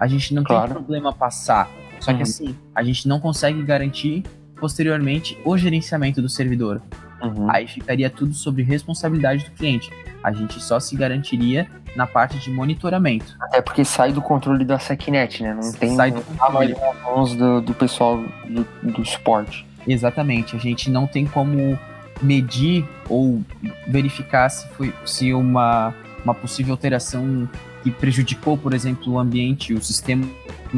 A 0.00 0.06
gente 0.06 0.34
não 0.34 0.42
claro. 0.42 0.66
tem 0.66 0.74
problema 0.74 1.12
passar. 1.12 1.70
Só 2.00 2.10
uhum. 2.10 2.16
que 2.18 2.22
assim, 2.22 2.56
a 2.74 2.82
gente 2.82 3.06
não 3.08 3.20
consegue 3.20 3.62
garantir 3.62 4.22
posteriormente 4.58 5.38
o 5.44 5.56
gerenciamento 5.56 6.22
do 6.22 6.28
servidor. 6.28 6.80
Uhum. 7.22 7.50
Aí 7.50 7.66
ficaria 7.66 8.10
tudo 8.10 8.34
sobre 8.34 8.62
responsabilidade 8.62 9.44
do 9.44 9.50
cliente. 9.52 9.90
A 10.22 10.32
gente 10.32 10.60
só 10.60 10.78
se 10.80 10.96
garantiria 10.96 11.66
na 11.94 12.06
parte 12.06 12.38
de 12.38 12.50
monitoramento. 12.50 13.36
É 13.52 13.60
porque 13.60 13.84
sai 13.84 14.12
do 14.12 14.20
controle 14.20 14.64
da 14.64 14.78
SecNet, 14.78 15.42
né? 15.42 15.54
Não 15.54 15.72
tem 15.72 15.94
sai 15.94 16.10
do 16.10 16.20
controle 16.20 16.74
nas 16.74 17.02
mãos 17.02 17.34
do, 17.34 17.60
do 17.60 17.74
pessoal 17.74 18.22
do, 18.48 18.66
do 18.82 19.04
suporte. 19.04 19.66
Exatamente. 19.86 20.56
A 20.56 20.58
gente 20.58 20.90
não 20.90 21.06
tem 21.06 21.26
como 21.26 21.78
medir 22.20 22.86
ou 23.08 23.42
verificar 23.86 24.48
se 24.48 24.66
foi 24.70 24.92
se 25.04 25.32
uma 25.32 25.94
uma 26.24 26.34
possível 26.34 26.72
alteração 26.72 27.48
que 27.84 27.90
prejudicou, 27.90 28.58
por 28.58 28.74
exemplo, 28.74 29.12
o 29.12 29.18
ambiente, 29.18 29.72
o 29.72 29.80
sistema 29.80 30.26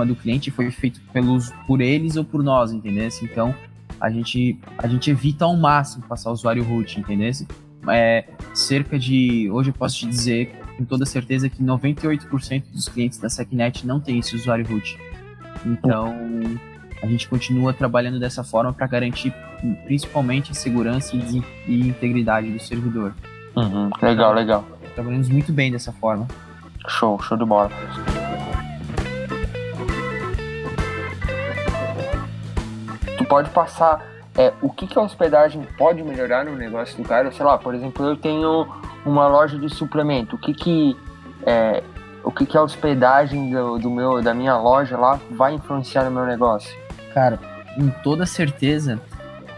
do 0.05 0.15
cliente 0.15 0.51
foi 0.51 0.71
feito 0.71 1.01
pelos, 1.13 1.51
por 1.67 1.81
eles 1.81 2.17
ou 2.17 2.25
por 2.25 2.43
nós, 2.43 2.73
entendeu? 2.73 3.09
Então, 3.23 3.55
a 4.01 4.11
gente, 4.11 4.59
a 4.77 4.87
gente 4.87 5.11
evita 5.11 5.45
ao 5.45 5.57
máximo 5.57 6.05
passar 6.07 6.31
o 6.31 6.33
usuário 6.33 6.63
root, 6.63 7.01
entendeu? 7.01 7.31
É, 7.89 8.25
cerca 8.55 8.99
de, 8.99 9.51
hoje 9.51 9.71
eu 9.71 9.75
posso 9.75 9.97
te 9.97 10.07
dizer 10.07 10.53
com 10.77 10.85
toda 10.85 11.05
certeza 11.05 11.49
que 11.49 11.63
98% 11.63 12.65
dos 12.73 12.89
clientes 12.89 13.19
da 13.19 13.29
SecNet 13.29 13.87
não 13.87 13.99
tem 13.99 14.19
esse 14.19 14.37
usuário 14.37 14.65
root. 14.67 14.97
Então, 15.67 16.15
a 17.03 17.07
gente 17.07 17.29
continua 17.29 17.73
trabalhando 17.73 18.21
dessa 18.21 18.45
forma 18.45 18.73
para 18.73 18.87
garantir 18.87 19.33
principalmente 19.85 20.53
a 20.53 20.55
segurança 20.55 21.17
e, 21.17 21.43
e 21.67 21.89
integridade 21.89 22.49
do 22.49 22.61
servidor. 22.61 23.13
Uhum, 23.57 23.91
legal, 24.01 24.33
legal. 24.33 24.65
Trabalhamos 24.95 25.29
muito 25.29 25.53
bem 25.53 25.73
dessa 25.73 25.93
forma. 25.93 26.27
Show, 26.87 27.21
show 27.21 27.37
de 27.37 27.45
bola. 27.45 27.71
Pode 33.29 33.51
passar 33.51 34.05
é, 34.37 34.53
o 34.63 34.71
que, 34.71 34.87
que 34.87 34.99
a 34.99 35.03
hospedagem 35.03 35.63
pode 35.77 36.03
melhorar 36.03 36.45
no 36.45 36.55
negócio 36.55 36.97
do 36.97 37.07
cara? 37.07 37.31
Sei 37.33 37.45
lá, 37.45 37.59
por 37.59 37.75
exemplo, 37.75 38.07
eu 38.07 38.17
tenho 38.17 38.67
uma 39.05 39.27
loja 39.27 39.59
de 39.59 39.69
suplemento. 39.69 40.37
O 40.37 40.39
que 40.39 40.55
que, 40.55 40.97
é, 41.45 41.83
o 42.23 42.31
que, 42.31 42.47
que 42.47 42.57
a 42.57 42.63
hospedagem 42.63 43.51
do, 43.51 43.79
do, 43.79 43.91
meu, 43.91 44.23
da 44.23 44.33
minha 44.33 44.57
loja 44.57 44.97
lá 44.97 45.19
vai 45.31 45.55
influenciar 45.55 46.05
no 46.05 46.11
meu 46.11 46.25
negócio? 46.25 46.73
Cara, 47.13 47.39
com 47.75 47.89
toda 48.03 48.27
certeza, 48.27 49.01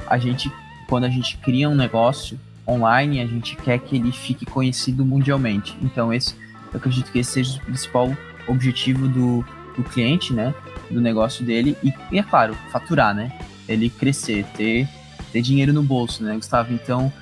a 0.07 0.17
gente, 0.19 0.51
quando 0.89 1.05
a 1.05 1.11
gente 1.11 1.37
cria 1.39 1.69
um 1.69 1.75
negócio, 1.75 2.39
online, 2.67 3.21
a 3.21 3.27
gente 3.27 3.57
quer 3.57 3.79
que 3.79 3.97
ele 3.97 4.13
fique 4.13 4.47
conhecido 4.47 5.05
mundialmente. 5.05 5.77
Então, 5.83 6.13
esse, 6.13 6.35
eu 6.73 6.79
acredito 6.79 7.11
que 7.11 7.19
esse 7.19 7.33
seja 7.33 7.59
o 7.59 7.65
principal 7.65 8.11
objetivo 8.47 9.09
do, 9.09 9.45
do 9.77 9.83
cliente, 9.83 10.33
né? 10.33 10.55
Do 10.91 11.01
negócio 11.01 11.45
dele. 11.45 11.77
E, 11.83 11.93
e, 12.13 12.19
é 12.19 12.23
claro, 12.23 12.55
faturar, 12.71 13.15
né? 13.15 13.33
Ele 13.73 13.89
crescer, 13.89 14.45
ter, 14.57 14.89
ter 15.33 15.43
dinheiro 15.43 15.73
no 15.73 15.83
bolso, 15.83 16.23
né, 16.23 16.35
Gustavo? 16.35 16.73
Então, 16.73 17.13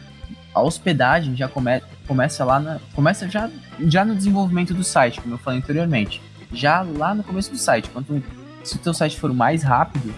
a 0.55 0.63
hospedagem 0.63 1.37
já 1.37 1.49
come, 1.49 1.81
começa 2.07 2.45
lá 2.45 2.59
na. 2.59 2.81
Começa 2.95 3.29
já, 3.29 3.51
já 3.81 4.05
no 4.05 4.15
desenvolvimento 4.15 4.75
do 4.75 4.83
site, 4.83 5.21
como 5.21 5.35
eu 5.35 5.39
falei 5.39 5.61
anteriormente. 5.61 6.21
Já 6.53 6.83
lá 6.83 7.15
no 7.15 7.23
começo 7.23 7.51
do 7.51 7.59
site. 7.59 7.91
Quanto, 7.91 8.23
se 8.65 8.77
o 8.77 8.79
teu 8.79 8.95
site 8.95 9.19
for 9.19 9.33
mais 9.33 9.63
rápido 9.63 10.13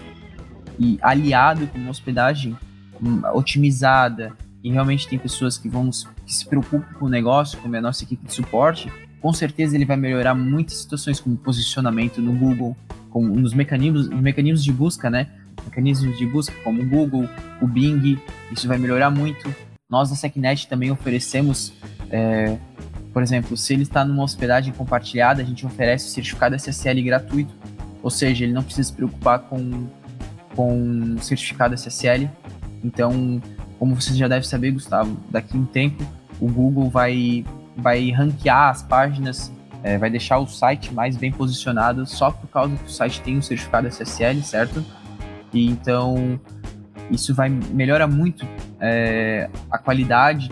e 0.79 0.97
aliado 1.01 1.67
com 1.67 1.77
uma 1.77 1.91
hospedagem 1.91 2.57
hum, 3.01 3.21
otimizada, 3.33 4.33
e 4.63 4.71
realmente 4.71 5.07
tem 5.07 5.17
pessoas 5.17 5.57
que 5.57 5.67
vão 5.67 5.89
que 6.25 6.33
se 6.33 6.45
preocupam 6.45 6.93
com 6.97 7.05
o 7.05 7.09
negócio, 7.09 7.59
como 7.59 7.75
é 7.75 7.79
a 7.79 7.81
nossa 7.81 8.03
equipe 8.03 8.25
de 8.25 8.33
suporte, 8.33 8.91
com 9.19 9.33
certeza 9.33 9.75
ele 9.75 9.85
vai 9.85 9.97
melhorar 9.97 10.33
muitas 10.33 10.77
situações 10.77 11.19
como 11.19 11.35
posicionamento 11.37 12.21
no 12.21 12.33
Google, 12.33 12.75
com, 13.09 13.23
nos 13.25 13.53
mecanismos, 13.53 14.09
mecanismos 14.09 14.63
de 14.63 14.71
busca, 14.71 15.09
né? 15.09 15.29
Mecanismos 15.65 16.17
de 16.17 16.25
busca 16.25 16.53
como 16.63 16.81
o 16.81 16.85
Google, 16.85 17.27
o 17.61 17.67
Bing, 17.67 18.19
isso 18.51 18.67
vai 18.67 18.77
melhorar 18.77 19.09
muito. 19.09 19.53
Nós 19.89 20.09
da 20.09 20.15
SecNet 20.15 20.67
também 20.67 20.91
oferecemos, 20.91 21.73
é, 22.09 22.57
por 23.13 23.21
exemplo, 23.21 23.57
se 23.57 23.73
ele 23.73 23.83
está 23.83 24.05
numa 24.05 24.23
hospedagem 24.23 24.73
compartilhada, 24.73 25.41
a 25.41 25.45
gente 25.45 25.65
oferece 25.65 26.07
o 26.07 26.09
certificado 26.09 26.55
SSL 26.55 27.01
gratuito, 27.03 27.53
ou 28.01 28.09
seja, 28.09 28.43
ele 28.45 28.53
não 28.53 28.63
precisa 28.63 28.89
se 28.89 28.93
preocupar 28.93 29.39
com, 29.39 29.87
com 30.55 31.17
certificado 31.19 31.75
SSL. 31.75 32.29
Então, 32.83 33.41
como 33.77 33.95
você 33.95 34.13
já 34.13 34.27
deve 34.27 34.47
saber, 34.47 34.71
Gustavo, 34.71 35.17
daqui 35.29 35.57
a 35.57 35.59
um 35.59 35.65
tempo 35.65 36.03
o 36.39 36.47
Google 36.47 36.89
vai, 36.89 37.45
vai 37.77 38.09
ranquear 38.09 38.69
as 38.69 38.81
páginas 38.81 39.51
é, 39.83 39.97
vai 39.97 40.09
deixar 40.09 40.37
o 40.37 40.47
site 40.47 40.93
mais 40.93 41.17
bem 41.17 41.31
posicionado 41.31 42.05
só 42.05 42.31
por 42.31 42.47
causa 42.47 42.75
que 42.75 42.85
o 42.85 42.89
site 42.89 43.21
tem 43.21 43.37
um 43.37 43.41
certificado 43.41 43.87
SSL, 43.87 44.41
certo? 44.43 44.85
E 45.53 45.67
então 45.67 46.39
isso 47.09 47.33
vai 47.33 47.49
melhora 47.49 48.07
muito 48.07 48.47
é, 48.79 49.49
a 49.69 49.77
qualidade 49.77 50.49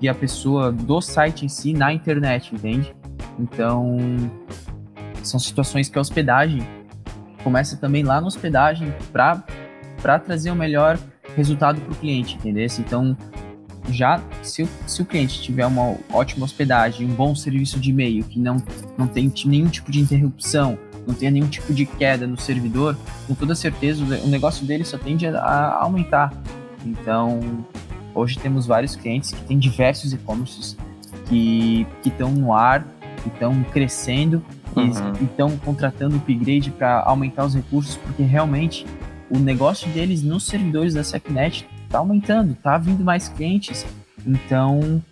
e 0.00 0.08
a 0.08 0.14
pessoa 0.14 0.72
do 0.72 1.00
site 1.00 1.44
em 1.44 1.48
si 1.48 1.72
na 1.72 1.92
internet, 1.92 2.54
entende? 2.54 2.94
Então 3.38 3.98
são 5.22 5.38
situações 5.38 5.88
que 5.88 5.98
a 5.98 6.00
hospedagem 6.00 6.66
começa 7.44 7.76
também 7.76 8.02
lá 8.02 8.20
na 8.20 8.26
hospedagem 8.26 8.92
para 9.12 9.42
para 10.00 10.18
trazer 10.18 10.50
o 10.50 10.56
melhor 10.56 10.98
resultado 11.36 11.80
para 11.80 11.92
o 11.92 11.94
cliente, 11.94 12.34
entendeu? 12.34 12.66
Então 12.80 13.16
já 13.88 14.20
se 14.42 14.62
o, 14.62 14.68
se 14.86 15.02
o 15.02 15.04
cliente 15.04 15.40
tiver 15.40 15.66
uma 15.66 15.96
ótima 16.12 16.44
hospedagem, 16.44 17.06
um 17.06 17.14
bom 17.14 17.34
serviço 17.34 17.78
de 17.78 17.90
e-mail, 17.90 18.24
que 18.24 18.38
não, 18.38 18.56
não 18.96 19.06
tem 19.06 19.32
nenhum 19.46 19.68
tipo 19.68 19.90
de 19.90 20.00
interrupção, 20.00 20.78
não 21.06 21.14
tenha 21.14 21.30
nenhum 21.30 21.48
tipo 21.48 21.72
de 21.72 21.84
queda 21.84 22.26
no 22.26 22.38
servidor, 22.40 22.96
com 23.26 23.34
toda 23.34 23.54
certeza 23.54 24.04
o 24.04 24.28
negócio 24.28 24.66
dele 24.66 24.84
só 24.84 24.98
tende 24.98 25.26
a 25.26 25.78
aumentar. 25.80 26.32
Então, 26.84 27.64
hoje 28.14 28.38
temos 28.38 28.66
vários 28.66 28.96
clientes 28.96 29.30
que 29.32 29.40
têm 29.42 29.58
diversos 29.58 30.12
e-commerces 30.12 30.76
que 31.28 31.86
estão 32.04 32.30
no 32.30 32.52
ar, 32.52 32.86
que 33.22 33.28
estão 33.28 33.62
crescendo 33.64 34.42
uhum. 34.76 35.12
e 35.20 35.24
estão 35.24 35.56
contratando 35.58 36.16
upgrade 36.16 36.70
para 36.70 37.02
aumentar 37.02 37.44
os 37.44 37.54
recursos, 37.54 37.96
porque 37.96 38.22
realmente 38.22 38.86
o 39.30 39.38
negócio 39.38 39.88
deles 39.90 40.22
nos 40.22 40.46
servidores 40.46 40.94
da 40.94 41.02
SecNet 41.02 41.66
tá 41.88 41.98
aumentando, 41.98 42.54
tá 42.54 42.76
vindo 42.76 43.04
mais 43.04 43.28
clientes. 43.28 43.86
Então, 44.26 45.02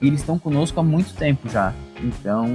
eles 0.00 0.20
estão 0.20 0.38
conosco 0.38 0.78
há 0.78 0.82
muito 0.82 1.14
tempo 1.14 1.48
já. 1.48 1.72
Então, 2.02 2.46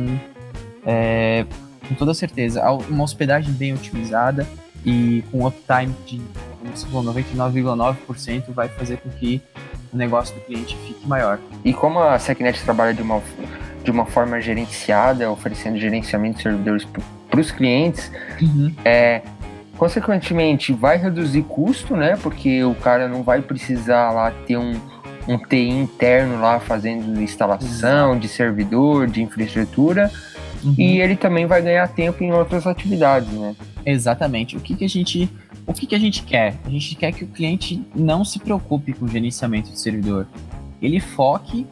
é, 0.85 1.45
com 1.87 1.95
toda 1.95 2.13
certeza, 2.13 2.63
uma 2.89 3.03
hospedagem 3.03 3.53
bem 3.53 3.73
otimizada 3.73 4.47
e 4.85 5.23
com 5.31 5.45
uptime 5.45 5.93
de, 6.05 6.21
como 6.59 6.75
você 6.75 6.85
falou, 6.87 7.13
99,9% 7.13 8.53
vai 8.53 8.69
fazer 8.69 8.97
com 8.97 9.09
que 9.09 9.41
o 9.91 9.97
negócio 9.97 10.35
do 10.35 10.41
cliente 10.41 10.77
fique 10.85 11.07
maior. 11.07 11.39
E 11.63 11.73
como 11.73 11.99
a 11.99 12.19
SecNet 12.19 12.61
trabalha 12.63 12.93
de 12.93 13.01
uma, 13.01 13.21
de 13.83 13.91
uma 13.91 14.05
forma 14.05 14.39
gerenciada, 14.39 15.29
oferecendo 15.31 15.77
gerenciamento 15.77 16.37
de 16.37 16.43
servidores 16.43 16.85
para 17.29 17.39
os 17.39 17.51
clientes, 17.51 18.11
uhum. 18.41 18.73
é, 18.83 19.21
Consequentemente, 19.77 20.73
vai 20.73 20.97
reduzir 20.97 21.43
custo, 21.43 21.95
né? 21.95 22.17
Porque 22.21 22.63
o 22.63 22.73
cara 22.73 23.07
não 23.07 23.21
vai 23.21 23.41
precisar 23.43 24.11
lá 24.11 24.31
ter 24.31 24.57
um, 24.57 24.73
um 25.27 25.37
TI 25.37 25.69
interno 25.69 26.41
lá 26.41 26.59
fazendo 26.59 27.21
instalação 27.21 28.17
de 28.17 28.27
servidor, 28.27 29.05
de 29.05 29.21
infraestrutura. 29.21 30.11
Uhum. 30.63 30.75
E 30.77 30.99
ele 30.99 31.15
também 31.15 31.45
vai 31.45 31.61
ganhar 31.61 31.87
tempo 31.87 32.23
em 32.23 32.31
outras 32.31 32.65
atividades, 32.65 33.31
né? 33.31 33.55
Exatamente. 33.85 34.57
O 34.57 34.59
que, 34.59 34.75
que 34.75 34.85
a 34.85 34.89
gente 34.89 35.29
o 35.65 35.73
que, 35.73 35.85
que 35.85 35.95
a 35.95 35.99
gente 35.99 36.23
quer? 36.23 36.55
A 36.65 36.69
gente 36.69 36.95
quer 36.95 37.11
que 37.11 37.25
o 37.25 37.27
cliente 37.27 37.83
não 37.93 38.23
se 38.23 38.39
preocupe 38.39 38.93
com 38.93 39.05
o 39.05 39.07
gerenciamento 39.07 39.69
de 39.69 39.79
servidor. 39.79 40.25
Ele 40.81 40.99
foque 40.99 41.67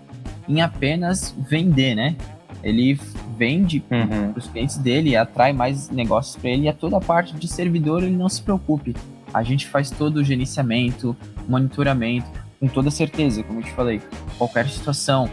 em 0.49 0.61
apenas 0.61 1.33
vender, 1.49 1.95
né? 1.95 2.15
Ele 2.61 2.99
vende 3.37 3.83
uhum. 3.89 4.33
para 4.33 4.39
os 4.39 4.47
clientes 4.47 4.77
dele, 4.77 5.15
atrai 5.15 5.53
mais 5.53 5.89
negócios 5.89 6.35
para 6.35 6.49
ele 6.49 6.63
e 6.63 6.67
a 6.67 6.73
toda 6.73 6.97
a 6.97 7.01
parte 7.01 7.33
de 7.35 7.47
servidor 7.47 8.03
ele 8.03 8.15
não 8.15 8.27
se 8.27 8.41
preocupe. 8.41 8.95
A 9.33 9.43
gente 9.43 9.67
faz 9.67 9.89
todo 9.89 10.17
o 10.17 10.23
gerenciamento, 10.23 11.15
monitoramento, 11.47 12.27
com 12.59 12.67
toda 12.67 12.89
certeza, 12.89 13.43
como 13.43 13.59
eu 13.59 13.63
te 13.63 13.71
falei. 13.71 14.01
Qualquer 14.37 14.67
situação 14.67 15.29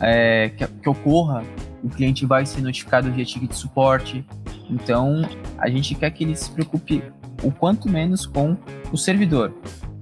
é, 0.00 0.50
que, 0.56 0.66
que, 0.66 0.88
ocorra, 0.88 1.44
o 1.86 1.88
cliente 1.88 2.26
vai 2.26 2.44
ser 2.44 2.60
notificado 2.62 3.12
via 3.12 3.24
ticket 3.24 3.50
de 3.50 3.56
suporte. 3.56 4.26
Então, 4.68 5.22
a 5.56 5.70
gente 5.70 5.94
quer 5.94 6.10
que 6.10 6.24
ele 6.24 6.34
se 6.34 6.50
preocupe 6.50 7.02
o 7.42 7.52
quanto 7.52 7.88
menos 7.88 8.26
com 8.26 8.56
o 8.92 8.96
servidor. 8.98 9.54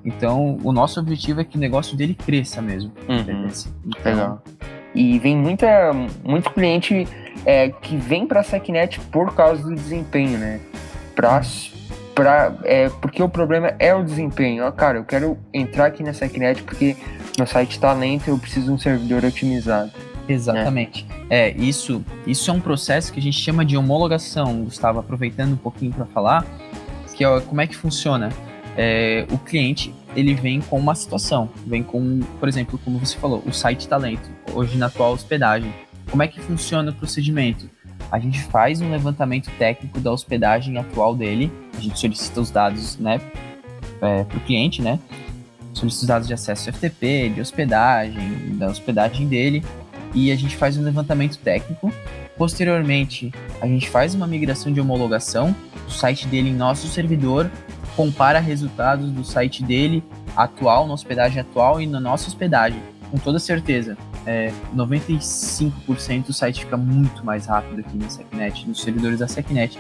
Então, 0.03 0.59
o 0.65 0.73
nosso 0.73 0.99
objetivo 0.99 1.43
é 1.43 1.45
que 1.45 1.59
o 1.59 1.61
negócio 1.61 1.95
dele 1.95 2.15
cresça 2.15 2.63
mesmo. 2.63 2.91
Uhum. 3.07 3.49
Então, 3.87 4.13
Legal. 4.13 4.43
E 4.95 5.19
vem 5.19 5.37
muita, 5.37 5.93
muito 6.23 6.51
cliente 6.51 7.07
é, 7.45 7.69
que 7.69 7.97
vem 7.97 8.27
para 8.27 8.41
a 8.41 8.43
SecNet 8.43 9.01
por 9.13 9.35
causa 9.35 9.63
do 9.63 9.75
desempenho, 9.75 10.39
né? 10.39 10.61
Pra, 11.15 11.43
pra, 12.15 12.55
é, 12.65 12.89
porque 12.89 13.23
o 13.23 13.29
problema 13.29 13.75
é 13.79 13.95
o 13.95 14.03
desempenho. 14.03 14.65
Ó, 14.65 14.71
cara, 14.71 14.99
eu 14.99 15.05
quero 15.05 15.37
entrar 15.53 15.87
aqui 15.87 16.03
na 16.03 16.15
SecNet 16.15 16.63
porque 16.63 16.97
meu 17.37 17.47
site 17.47 17.73
está 17.73 17.93
lento 17.93 18.29
e 18.29 18.31
eu 18.31 18.39
preciso 18.39 18.67
de 18.67 18.73
um 18.73 18.79
servidor 18.79 19.23
otimizado. 19.25 19.91
Exatamente. 20.29 21.05
Né? 21.05 21.27
É, 21.31 21.51
isso, 21.53 22.05
isso 22.27 22.51
é 22.51 22.55
um 22.55 22.61
processo 22.61 23.13
que 23.13 23.19
a 23.19 23.23
gente 23.23 23.39
chama 23.39 23.65
de 23.65 23.77
homologação. 23.77 24.65
Gustavo, 24.65 24.99
aproveitando 24.99 25.53
um 25.53 25.57
pouquinho 25.57 25.93
para 25.93 26.07
falar, 26.07 26.45
que 27.15 27.25
é 27.25 27.41
como 27.41 27.61
é 27.61 27.67
que 27.67 27.77
funciona. 27.77 28.31
É, 28.77 29.27
o 29.31 29.39
cliente 29.39 29.95
ele 30.17 30.35
vem 30.35 30.61
com 30.61 30.79
uma 30.79 30.95
situação, 30.95 31.49
vem 31.67 31.83
com, 31.83 32.21
por 32.41 32.49
exemplo, 32.49 32.79
como 32.85 32.99
você 32.99 33.17
falou, 33.17 33.43
o 33.47 33.53
site 33.53 33.89
talento, 33.89 34.29
hoje 34.53 34.77
na 34.77 34.87
atual 34.87 35.13
hospedagem. 35.13 35.73
Como 36.11 36.23
é 36.23 36.29
que 36.29 36.41
funciona 36.41 36.91
o 36.91 36.95
procedimento? 36.95 37.69
A 38.11 38.19
gente 38.19 38.43
faz 38.45 38.81
um 38.81 38.91
levantamento 38.91 39.51
técnico 39.59 40.01
da 40.01 40.13
hospedagem 40.13 40.77
atual 40.79 41.15
dele, 41.15 41.51
a 41.77 41.81
gente 41.81 41.99
solicita 41.99 42.41
os 42.41 42.51
dados, 42.51 42.97
né, 42.99 43.21
é, 44.01 44.25
para 44.25 44.37
o 44.37 44.41
cliente, 44.41 44.83
né, 44.83 44.99
solicita 45.73 46.03
os 46.03 46.09
dados 46.09 46.29
de 46.29 46.35
acesso 46.35 46.73
FTP, 46.73 47.31
de 47.35 47.41
hospedagem, 47.41 48.57
da 48.57 48.69
hospedagem 48.69 49.27
dele, 49.27 49.65
e 50.15 50.31
a 50.31 50.37
gente 50.37 50.57
faz 50.57 50.77
um 50.77 50.83
levantamento 50.83 51.39
técnico. 51.39 51.93
Posteriormente, 52.37 53.33
a 53.61 53.67
gente 53.67 53.89
faz 53.89 54.15
uma 54.15 54.27
migração 54.27 54.73
de 54.73 54.81
homologação 54.81 55.55
do 55.87 55.93
site 55.93 56.27
dele 56.27 56.51
em 56.51 56.55
nosso 56.55 56.89
servidor 56.89 57.51
compara 57.97 58.39
resultados 58.39 59.11
do 59.11 59.25
site 59.25 59.63
dele 59.63 60.03
atual, 60.37 60.87
na 60.87 60.95
hospedagem 60.95 61.41
atual 61.41 61.81
e 61.81 61.87
na 61.87 62.01
nossa 62.01 62.29
hospedagem. 62.29 62.81
Com 63.11 63.19
toda 63.19 63.39
certeza, 63.39 63.97
é, 64.27 64.53
95% 64.75 66.27
do 66.27 66.33
site 66.33 66.65
fica 66.65 66.77
muito 66.77 67.25
mais 67.25 67.47
rápido 67.47 67.81
aqui 67.81 67.97
na 67.97 68.09
SecNet, 68.09 68.67
nos 68.67 68.83
servidores 68.83 69.21
da 69.21 69.29
SecNet. 69.29 69.79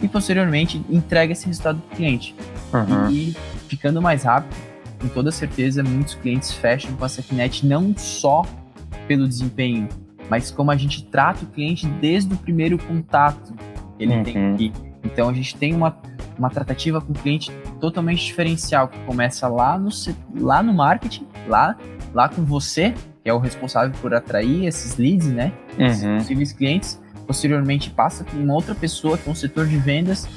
E 0.00 0.06
posteriormente 0.06 0.80
entrega 0.90 1.32
esse 1.32 1.46
resultado 1.46 1.80
para 1.80 1.94
o 1.94 1.96
cliente. 1.96 2.34
Uhum. 2.72 3.10
E, 3.10 3.30
e 3.30 3.36
ficando 3.68 4.00
mais 4.00 4.24
rápido, 4.24 4.54
com 5.00 5.08
toda 5.08 5.32
certeza, 5.32 5.82
muitos 5.82 6.14
clientes 6.14 6.52
fecham 6.52 6.94
com 6.96 7.04
a 7.04 7.08
SecNet 7.08 7.66
não 7.66 7.94
só 7.96 8.44
pelo 9.06 9.26
desempenho, 9.26 9.88
mas 10.28 10.50
como 10.50 10.70
a 10.70 10.76
gente 10.76 11.04
trata 11.04 11.44
o 11.44 11.48
cliente 11.48 11.86
desde 11.86 12.32
o 12.34 12.36
primeiro 12.36 12.78
contato 12.78 13.54
que 13.96 14.04
ele 14.04 14.16
uhum. 14.16 14.22
tem 14.22 14.52
aqui. 14.52 14.72
Então 15.04 15.28
a 15.28 15.32
gente 15.32 15.56
tem 15.56 15.74
uma 15.74 15.96
uma 16.38 16.50
tratativa 16.50 17.00
com 17.00 17.12
o 17.12 17.14
cliente 17.14 17.50
totalmente 17.80 18.24
diferencial, 18.24 18.88
que 18.88 18.98
começa 19.00 19.48
lá 19.48 19.78
no, 19.78 19.88
lá 20.38 20.62
no 20.62 20.72
marketing, 20.72 21.26
lá, 21.48 21.76
lá 22.12 22.28
com 22.28 22.44
você, 22.44 22.94
que 23.22 23.30
é 23.30 23.32
o 23.32 23.38
responsável 23.38 23.94
por 24.00 24.14
atrair 24.14 24.66
esses 24.66 24.96
leads, 24.96 25.28
né? 25.28 25.52
Esses 25.78 26.04
uhum. 26.04 26.18
possíveis 26.18 26.52
clientes. 26.52 27.00
Posteriormente 27.26 27.90
passa 27.90 28.22
por 28.22 28.38
uma 28.38 28.54
outra 28.54 28.74
pessoa, 28.74 29.18
que 29.18 29.28
é 29.28 29.32
um 29.32 29.34
setor 29.34 29.66
de 29.66 29.76
vendas. 29.76 30.28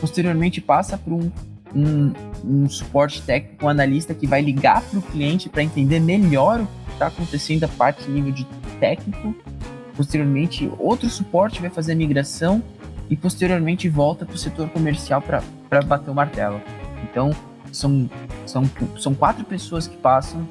Posteriormente 0.00 0.60
passa 0.60 0.96
por 0.96 1.12
um, 1.12 1.30
um, 1.74 2.12
um 2.44 2.68
suporte 2.68 3.22
técnico, 3.22 3.66
um 3.66 3.68
analista 3.68 4.14
que 4.14 4.26
vai 4.26 4.42
ligar 4.42 4.80
para 4.82 4.98
o 4.98 5.02
cliente 5.02 5.48
para 5.48 5.62
entender 5.62 5.98
melhor 5.98 6.60
o 6.60 6.66
que 6.66 6.85
está 6.96 7.06
acontecendo 7.08 7.64
a 7.64 7.68
parte 7.68 8.10
nível 8.10 8.32
de 8.32 8.44
técnico. 8.80 9.34
Posteriormente, 9.96 10.70
outro 10.78 11.08
suporte 11.08 11.60
vai 11.60 11.70
fazer 11.70 11.92
a 11.92 11.96
migração 11.96 12.62
e 13.08 13.16
posteriormente 13.16 13.88
volta 13.88 14.26
para 14.26 14.34
o 14.34 14.38
setor 14.38 14.68
comercial 14.70 15.22
para 15.22 15.82
bater 15.82 16.10
o 16.10 16.14
martelo. 16.14 16.60
Então, 17.04 17.30
são, 17.72 18.08
são, 18.44 18.68
são 18.98 19.14
quatro 19.14 19.44
pessoas 19.44 19.86
que 19.86 19.96
passam 19.96 20.46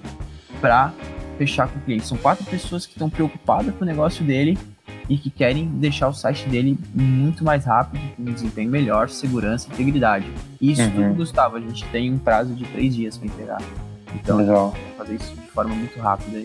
para 0.61 0.93
fechar 1.37 1.67
com 1.67 1.79
o 1.79 1.81
cliente. 1.81 2.07
São 2.07 2.17
quatro 2.17 2.45
pessoas 2.45 2.85
que 2.85 2.93
estão 2.93 3.09
preocupadas 3.09 3.73
com 3.75 3.83
o 3.83 3.87
negócio 3.87 4.23
dele 4.23 4.57
e 5.07 5.17
que 5.17 5.29
querem 5.29 5.67
deixar 5.67 6.07
o 6.07 6.13
site 6.13 6.47
dele 6.49 6.77
muito 6.93 7.43
mais 7.43 7.65
rápido, 7.65 8.01
com 8.15 8.23
um 8.23 8.33
desempenho 8.33 8.69
melhor, 8.71 9.09
segurança, 9.09 9.67
integridade. 9.71 10.25
Isso 10.59 10.81
uhum. 10.81 10.91
tudo, 10.91 11.15
Gustavo, 11.15 11.57
a 11.57 11.59
gente 11.59 11.85
tem 11.85 12.11
um 12.11 12.17
prazo 12.17 12.53
de 12.53 12.65
três 12.65 12.95
dias 12.95 13.17
para 13.17 13.27
entregar. 13.27 13.61
Então, 14.15 14.37
Legal. 14.37 14.73
fazer 14.97 15.15
isso 15.15 15.44
forma 15.55 15.73
muito 15.73 15.99
rápida. 15.99 16.43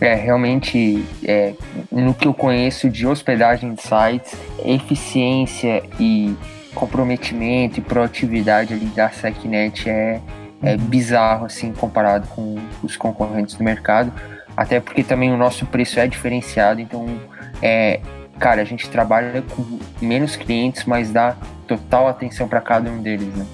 É, 0.00 0.14
realmente, 0.14 1.04
é, 1.24 1.54
no 1.90 2.14
que 2.14 2.26
eu 2.26 2.34
conheço 2.34 2.88
de 2.88 3.06
hospedagem 3.06 3.74
de 3.74 3.82
sites, 3.82 4.34
eficiência 4.64 5.82
e, 6.00 6.36
comprometimento 6.74 7.78
e 7.78 7.82
proatividade 7.82 8.74
ali 8.74 8.86
da 8.86 9.08
SecNet 9.08 9.88
é, 9.88 10.20
é 10.62 10.72
uhum. 10.72 10.78
bizarro, 10.78 11.46
assim, 11.46 11.72
comparado 11.72 12.26
com 12.28 12.56
os 12.82 12.96
concorrentes 12.96 13.54
do 13.54 13.64
mercado. 13.64 14.12
Até 14.56 14.80
porque 14.80 15.02
também 15.02 15.32
o 15.32 15.36
nosso 15.36 15.66
preço 15.66 15.98
é 15.98 16.06
diferenciado, 16.06 16.80
então, 16.80 17.06
é, 17.62 18.00
cara, 18.38 18.62
a 18.62 18.64
gente 18.64 18.88
trabalha 18.88 19.42
com 19.42 19.78
menos 20.00 20.36
clientes, 20.36 20.84
mas 20.84 21.10
dá 21.10 21.36
total 21.66 22.08
atenção 22.08 22.46
para 22.46 22.60
cada 22.60 22.90
um 22.90 23.02
deles, 23.02 23.34
né? 23.34 23.46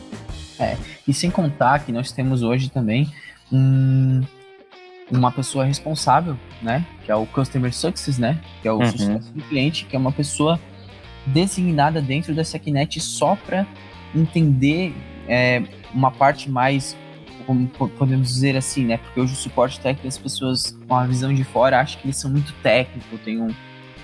É, 0.58 0.76
e 1.08 1.14
sem 1.14 1.30
contar 1.30 1.78
que 1.80 1.92
nós 1.92 2.12
temos 2.12 2.42
hoje 2.42 2.68
também 2.68 3.10
um, 3.50 4.20
uma 5.10 5.32
pessoa 5.32 5.64
responsável, 5.64 6.36
né? 6.62 6.84
Que 7.04 7.10
é 7.10 7.14
o 7.14 7.26
Customer 7.26 7.74
Success, 7.74 8.18
né? 8.18 8.40
Que 8.62 8.68
é 8.68 8.72
o 8.72 8.78
uhum. 8.78 8.86
sucesso 8.86 9.32
do 9.32 9.42
cliente, 9.42 9.84
que 9.86 9.96
é 9.96 9.98
uma 9.98 10.12
pessoa 10.12 10.60
designada 11.26 12.00
dentro 12.00 12.34
da 12.34 12.44
SecNet 12.44 13.00
só 13.00 13.36
para 13.36 13.66
entender 14.14 14.94
é, 15.28 15.62
uma 15.94 16.10
parte 16.10 16.50
mais, 16.50 16.96
como 17.46 17.66
podemos 17.68 18.28
dizer 18.28 18.56
assim, 18.56 18.84
né? 18.84 18.96
Porque 18.98 19.20
hoje 19.20 19.32
o 19.32 19.36
suporte 19.36 19.80
técnico 19.80 20.08
as 20.08 20.18
pessoas 20.18 20.78
com 20.86 20.94
a 20.94 21.06
visão 21.06 21.32
de 21.32 21.44
fora 21.44 21.80
acham 21.80 22.00
que 22.00 22.06
eles 22.06 22.16
são 22.16 22.30
muito 22.30 22.52
técnicos, 22.62 23.20
tem, 23.24 23.40
um, 23.40 23.48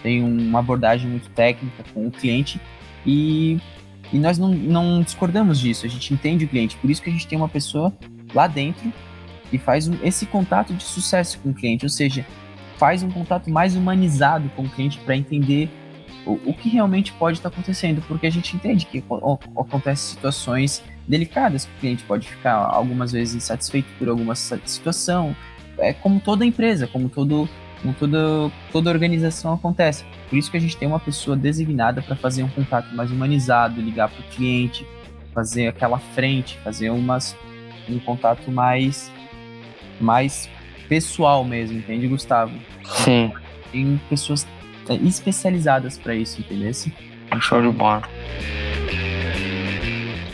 tem 0.02 0.22
uma 0.22 0.58
abordagem 0.58 1.10
muito 1.10 1.28
técnica 1.30 1.84
com 1.92 2.06
o 2.06 2.10
cliente 2.10 2.60
e, 3.04 3.58
e 4.12 4.18
nós 4.18 4.38
não, 4.38 4.50
não 4.50 5.02
discordamos 5.02 5.58
disso, 5.58 5.86
a 5.86 5.88
gente 5.88 6.12
entende 6.12 6.44
o 6.44 6.48
cliente, 6.48 6.76
por 6.76 6.90
isso 6.90 7.02
que 7.02 7.10
a 7.10 7.12
gente 7.12 7.26
tem 7.26 7.38
uma 7.38 7.48
pessoa 7.48 7.92
lá 8.34 8.46
dentro 8.46 8.92
e 9.52 9.58
faz 9.58 9.88
um, 9.88 9.96
esse 10.02 10.26
contato 10.26 10.74
de 10.74 10.82
sucesso 10.82 11.38
com 11.40 11.50
o 11.50 11.54
cliente, 11.54 11.84
ou 11.84 11.90
seja, 11.90 12.26
faz 12.76 13.02
um 13.02 13.10
contato 13.10 13.50
mais 13.50 13.74
humanizado 13.74 14.50
com 14.54 14.62
o 14.62 14.68
cliente 14.68 14.98
para 14.98 15.16
entender 15.16 15.70
o, 16.26 16.32
o, 16.44 16.54
que 16.54 16.68
realmente 16.68 17.12
pode 17.12 17.38
estar 17.38 17.50
tá 17.50 17.54
acontecendo, 17.54 18.02
porque 18.06 18.26
a 18.26 18.30
gente 18.30 18.56
entende 18.56 18.84
que 18.86 19.02
acontecem 19.56 20.14
situações 20.14 20.82
delicadas 21.06 21.64
que 21.64 21.70
o 21.76 21.80
cliente 21.80 22.02
pode 22.04 22.28
ficar 22.28 22.54
algumas 22.54 23.12
vezes 23.12 23.34
insatisfeito 23.34 23.88
por 23.98 24.08
alguma 24.08 24.34
situação, 24.34 25.34
é 25.78 25.92
como 25.92 26.20
toda 26.20 26.44
empresa, 26.44 26.86
como 26.86 27.08
todo 27.08 27.48
como 27.82 27.92
toda, 27.94 28.50
toda 28.72 28.90
organização 28.90 29.52
acontece. 29.52 30.04
Por 30.28 30.36
isso 30.36 30.50
que 30.50 30.56
a 30.56 30.60
gente 30.60 30.76
tem 30.76 30.88
uma 30.88 30.98
pessoa 30.98 31.36
designada 31.36 32.02
para 32.02 32.16
fazer 32.16 32.42
um 32.42 32.48
contato 32.48 32.94
mais 32.94 33.10
humanizado, 33.10 33.80
ligar 33.80 34.08
para 34.08 34.20
o 34.20 34.24
cliente, 34.30 34.86
fazer 35.32 35.68
aquela 35.68 35.98
frente, 35.98 36.58
fazer 36.64 36.90
umas, 36.90 37.36
um 37.88 37.98
contato 37.98 38.50
mais 38.50 39.12
mais 40.00 40.48
pessoal 40.88 41.44
mesmo, 41.44 41.78
entende, 41.78 42.06
Gustavo? 42.06 42.52
Sim. 42.84 43.32
Tem 43.72 44.00
pessoas 44.08 44.46
especializadas 45.04 45.98
para 45.98 46.14
isso, 46.14 46.40
entendeu? 46.40 46.72
Show 47.40 47.60
de 47.60 47.68
bola. 47.68 48.02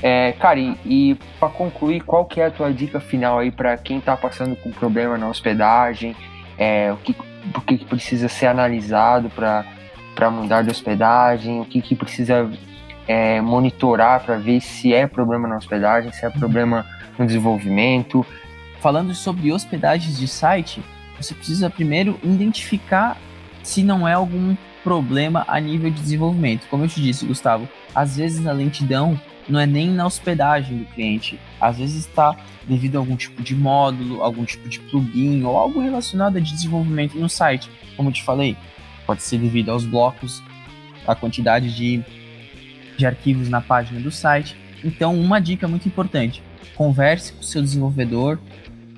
É, 0.03 0.33
cara, 0.33 0.59
e, 0.59 0.77
e 0.85 1.19
para 1.39 1.49
concluir, 1.49 2.03
qual 2.03 2.25
que 2.25 2.41
é 2.41 2.47
a 2.47 2.51
tua 2.51 2.73
dica 2.73 2.99
final 2.99 3.39
aí 3.39 3.53
para 3.53 3.77
quem 3.77 4.01
tá 4.01 4.17
passando 4.17 4.57
com 4.57 4.71
problema 4.73 5.17
na 5.17 5.29
hospedagem? 5.29 6.17
É, 6.59 6.93
o 6.93 6.97
que, 6.97 7.15
o 7.57 7.61
que 7.61 7.85
precisa 7.85 8.29
ser 8.29 8.47
analisado 8.47 9.31
para 9.31 10.31
mudar 10.31 10.63
de 10.63 10.71
hospedagem? 10.71 11.61
O 11.61 11.65
que, 11.65 11.81
que 11.81 11.95
precisa 11.95 12.51
é, 13.07 13.41
monitorar 13.41 14.25
para 14.25 14.37
ver 14.37 14.61
se 14.61 14.93
é 14.93 15.07
problema 15.07 15.47
na 15.47 15.57
hospedagem, 15.57 16.13
se 16.13 16.27
é 16.27 16.31
problema 16.31 16.85
no 17.17 17.25
desenvolvimento? 17.25 18.27
Falando 18.83 19.15
sobre 19.15 19.53
hospedagens 19.53 20.19
de 20.19 20.27
site, 20.27 20.83
você 21.17 21.33
precisa 21.35 21.71
primeiro 21.71 22.19
identificar 22.23 23.17
se 23.63 23.85
não 23.85 24.07
é 24.07 24.13
algum 24.13 24.57
problema 24.83 25.45
a 25.47 25.61
nível 25.61 25.89
de 25.89 26.01
desenvolvimento. 26.01 26.67
Como 26.69 26.83
eu 26.83 26.89
te 26.89 27.01
disse, 27.01 27.25
Gustavo, 27.25 27.69
às 27.95 28.17
vezes 28.17 28.45
a 28.45 28.51
lentidão 28.51 29.19
não 29.49 29.61
é 29.61 29.67
nem 29.67 29.89
na 29.89 30.05
hospedagem 30.05 30.79
do 30.79 30.85
cliente, 30.87 31.39
às 31.61 31.79
vezes 31.79 32.07
está 32.07 32.37
devido 32.67 32.97
a 32.97 32.99
algum 32.99 33.15
tipo 33.15 33.41
de 33.41 33.55
módulo, 33.55 34.21
algum 34.21 34.45
tipo 34.45 34.69
de 34.69 34.81
plugin 34.81 35.45
ou 35.45 35.57
algo 35.57 35.81
relacionado 35.81 36.39
a 36.39 36.41
desenvolvimento 36.41 37.17
no 37.17 37.29
site. 37.29 37.71
Como 37.97 38.09
eu 38.09 38.13
te 38.13 38.25
falei, 38.25 38.57
pode 39.07 39.23
ser 39.23 39.39
devido 39.39 39.71
aos 39.71 39.85
blocos, 39.85 40.43
a 41.07 41.15
quantidade 41.15 41.73
de, 41.73 42.03
de 42.97 43.07
arquivos 43.07 43.49
na 43.49 43.61
página 43.61 44.01
do 44.01 44.11
site. 44.11 44.57
Então, 44.83 45.15
uma 45.15 45.41
dica 45.41 45.69
muito 45.69 45.87
importante: 45.87 46.43
converse 46.75 47.33
com 47.33 47.41
o 47.41 47.45
seu 47.45 47.63
desenvolvedor 47.63 48.41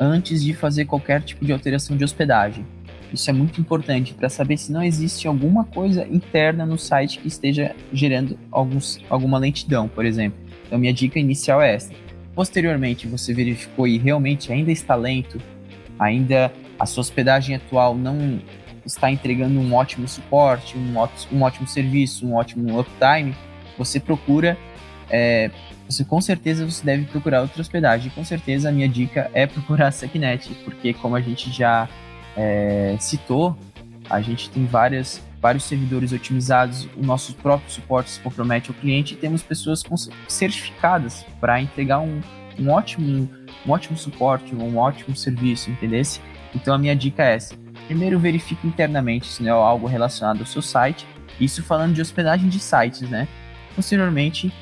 antes 0.05 0.43
de 0.43 0.55
fazer 0.55 0.85
qualquer 0.85 1.23
tipo 1.23 1.45
de 1.45 1.53
alteração 1.53 1.97
de 1.97 2.05
hospedagem. 2.05 2.65
Isso 3.13 3.31
é 3.31 3.33
muito 3.33 3.61
importante 3.61 4.13
para 4.13 4.29
saber 4.29 4.57
se 4.57 4.73
não 4.73 4.83
existe 4.83 5.29
alguma 5.29 5.65
coisa 5.65 6.07
interna 6.09 6.67
no 6.67 6.77
site 6.77 7.21
que 7.21 7.29
esteja 7.29 7.75
gerando 7.93 8.37
alguns, 8.51 9.01
alguma 9.09 9.39
lentidão, 9.39 9.87
por 9.87 10.05
exemplo. 10.05 10.39
Então, 10.67 10.79
minha 10.79 10.93
dica 10.93 11.19
inicial 11.19 11.63
é 11.63 11.75
essa. 11.75 11.93
Posteriormente, 12.35 13.07
você 13.07 13.33
verificou 13.33 13.87
e 13.87 13.99
realmente 13.99 14.53
ainda 14.53 14.73
está 14.73 14.97
lento, 14.97 15.41
ainda 15.99 16.53
a 16.79 16.87
sua 16.87 17.03
hospedagem 17.03 17.55
atual 17.55 17.95
não 17.97 18.41
está 18.85 19.11
entregando 19.11 19.61
um 19.61 19.73
ótimo 19.73 20.09
suporte, 20.09 20.77
um, 20.77 20.95
um 21.33 21.43
ótimo 21.43 21.69
serviço, 21.69 22.27
um 22.27 22.35
ótimo 22.35 22.81
uptime, 22.81 23.35
você 23.79 24.01
procura 24.01 24.59
é, 25.09 25.51
você 25.89 26.05
com 26.05 26.21
certeza 26.21 26.65
você 26.65 26.85
deve 26.85 27.05
procurar 27.05 27.43
outra 27.43 27.61
hospedagem. 27.61 28.11
Com 28.15 28.25
certeza 28.25 28.69
a 28.69 28.73
minha 28.73 28.89
dica 28.89 29.31
é 29.35 29.47
procurar 29.47 29.89
a 29.89 29.93
Secnet, 29.93 30.49
porque 30.65 30.95
como 30.95 31.17
a 31.17 31.21
gente 31.21 31.51
já 31.51 31.89
é, 32.37 32.97
citou, 32.99 33.57
a 34.09 34.21
gente 34.21 34.51
tem 34.51 34.65
várias, 34.67 35.23
vários 35.41 35.65
servidores 35.65 36.13
otimizados, 36.13 36.89
o 36.97 37.03
nosso 37.05 37.35
próprio 37.35 37.71
suporte 37.71 38.11
se 38.11 38.21
compromete 38.21 38.71
ao 38.71 38.75
cliente 38.75 39.15
e 39.15 39.17
temos 39.17 39.43
pessoas 39.43 39.83
certificadas 40.29 41.25
para 41.41 41.61
entregar 41.61 42.01
um, 42.01 42.21
um, 42.59 42.71
ótimo, 42.71 43.29
um 43.67 43.71
ótimo 43.71 43.97
suporte, 43.97 44.55
um 44.55 44.77
ótimo 44.77 45.17
serviço, 45.17 45.71
entendeu? 45.71 46.03
Então 46.55 46.75
a 46.75 46.79
minha 46.79 46.95
dica 46.95 47.23
é 47.23 47.35
essa. 47.35 47.55
Primeiro 47.87 48.19
verifique 48.19 48.67
internamente 48.67 49.27
se 49.27 49.43
não 49.43 49.51
é 49.51 49.53
algo 49.53 49.87
relacionado 49.87 50.41
ao 50.41 50.47
seu 50.47 50.63
site, 50.63 51.07
isso 51.41 51.63
falando 51.63 51.95
de 51.95 52.01
hospedagem 52.01 52.49
de 52.49 52.59
sites, 52.59 53.09
né? 53.09 53.29
Posteriormente, 53.75 54.53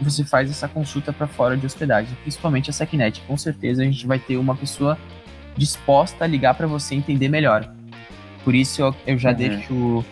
você 0.00 0.24
faz 0.24 0.50
essa 0.50 0.68
consulta 0.68 1.12
para 1.12 1.26
fora 1.26 1.56
de 1.56 1.64
hospedagem, 1.64 2.16
principalmente 2.22 2.70
a 2.70 2.72
SecNet. 2.72 3.22
Com 3.26 3.36
certeza 3.36 3.82
a 3.82 3.84
gente 3.84 4.06
vai 4.06 4.18
ter 4.18 4.36
uma 4.36 4.54
pessoa 4.54 4.98
disposta 5.56 6.24
a 6.24 6.26
ligar 6.26 6.54
para 6.54 6.66
você 6.66 6.94
entender 6.94 7.28
melhor. 7.28 7.72
Por 8.44 8.54
isso 8.54 8.82
eu, 8.82 8.94
eu 9.06 9.18
já 9.18 9.30
uhum. 9.30 9.36
deixo 9.36 10.04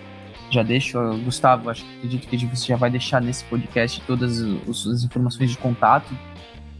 já 0.50 0.62
deixo, 0.62 0.98
Gustavo, 1.24 1.68
acho 1.68 1.84
que 1.84 2.06
acredito 2.06 2.28
que 2.28 2.56
você 2.56 2.68
já 2.68 2.76
vai 2.76 2.88
deixar 2.88 3.20
nesse 3.20 3.42
podcast 3.44 4.00
todas 4.06 4.40
as 4.40 5.02
informações 5.02 5.50
de 5.50 5.58
contato 5.58 6.16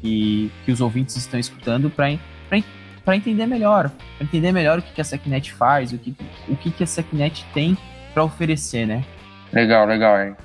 e 0.03 0.51
que 0.65 0.71
os 0.71 0.81
ouvintes 0.81 1.17
estão 1.17 1.41
escutando 1.41 1.91
para 1.91 3.17
entender 3.17 3.47
melhor, 3.47 3.91
para 4.17 4.25
entender 4.25 4.53
melhor 4.53 4.79
o 4.79 4.83
que, 4.83 4.93
que 4.93 5.01
a 5.01 5.05
SecNet 5.05 5.53
faz, 5.53 5.93
o 5.93 5.99
que, 5.99 6.15
o 6.49 6.57
que, 6.57 6.71
que 6.71 6.85
a 6.85 6.87
SecNet 6.87 7.45
tem 7.53 7.77
para 8.13 8.23
oferecer, 8.23 8.87
né? 8.87 9.05
Legal, 9.53 9.87
legal, 9.87 10.23
hein? 10.23 10.37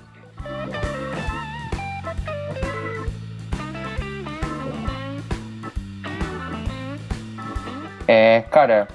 É, 8.12 8.42
cara, 8.50 8.88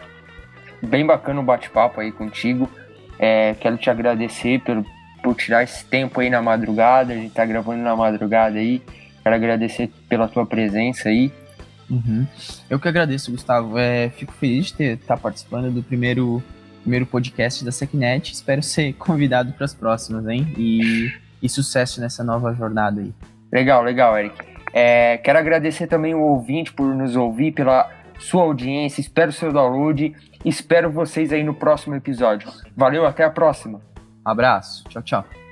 bem 0.82 1.06
bacana 1.06 1.38
o 1.38 1.44
bate-papo 1.44 2.00
aí 2.00 2.10
contigo. 2.10 2.68
É, 3.16 3.54
quero 3.54 3.76
te 3.76 3.88
agradecer 3.88 4.60
por, 4.62 4.84
por 5.22 5.36
tirar 5.36 5.62
esse 5.62 5.84
tempo 5.84 6.18
aí 6.18 6.28
na 6.28 6.42
madrugada. 6.42 7.12
A 7.12 7.16
gente 7.16 7.32
tá 7.32 7.46
gravando 7.46 7.80
na 7.80 7.94
madrugada 7.94 8.58
aí. 8.58 8.82
Quero 9.22 9.36
agradecer 9.36 9.88
pela 10.08 10.26
tua 10.26 10.44
presença 10.44 11.10
aí. 11.10 11.32
Uhum. 11.88 12.26
Eu 12.68 12.80
que 12.80 12.88
agradeço, 12.88 13.30
Gustavo. 13.30 13.78
É, 13.78 14.08
fico 14.08 14.32
feliz 14.32 14.72
de 14.72 14.94
estar 14.94 15.14
tá 15.14 15.22
participando 15.22 15.72
do 15.72 15.80
primeiro, 15.80 16.42
primeiro 16.82 17.06
podcast 17.06 17.64
da 17.64 17.70
Secnet. 17.70 18.32
Espero 18.32 18.64
ser 18.64 18.94
convidado 18.98 19.52
para 19.52 19.64
as 19.64 19.72
próximas, 19.72 20.26
hein? 20.26 20.52
E, 20.58 21.12
e 21.40 21.48
sucesso 21.48 22.00
nessa 22.00 22.24
nova 22.24 22.52
jornada 22.52 23.00
aí. 23.00 23.14
Legal, 23.52 23.84
legal, 23.84 24.18
Eric. 24.18 24.34
É, 24.72 25.18
quero 25.18 25.38
agradecer 25.38 25.86
também 25.86 26.16
o 26.16 26.20
ouvinte 26.20 26.72
por 26.72 26.92
nos 26.96 27.14
ouvir, 27.14 27.52
pela 27.52 27.88
sua 28.18 28.42
audiência, 28.42 29.00
espero 29.00 29.32
seu 29.32 29.52
download. 29.52 30.14
Espero 30.44 30.90
vocês 30.90 31.32
aí 31.32 31.42
no 31.42 31.54
próximo 31.54 31.94
episódio. 31.94 32.50
Valeu, 32.76 33.06
até 33.06 33.24
a 33.24 33.30
próxima. 33.30 33.80
Abraço. 34.24 34.84
Tchau, 34.88 35.02
tchau. 35.02 35.43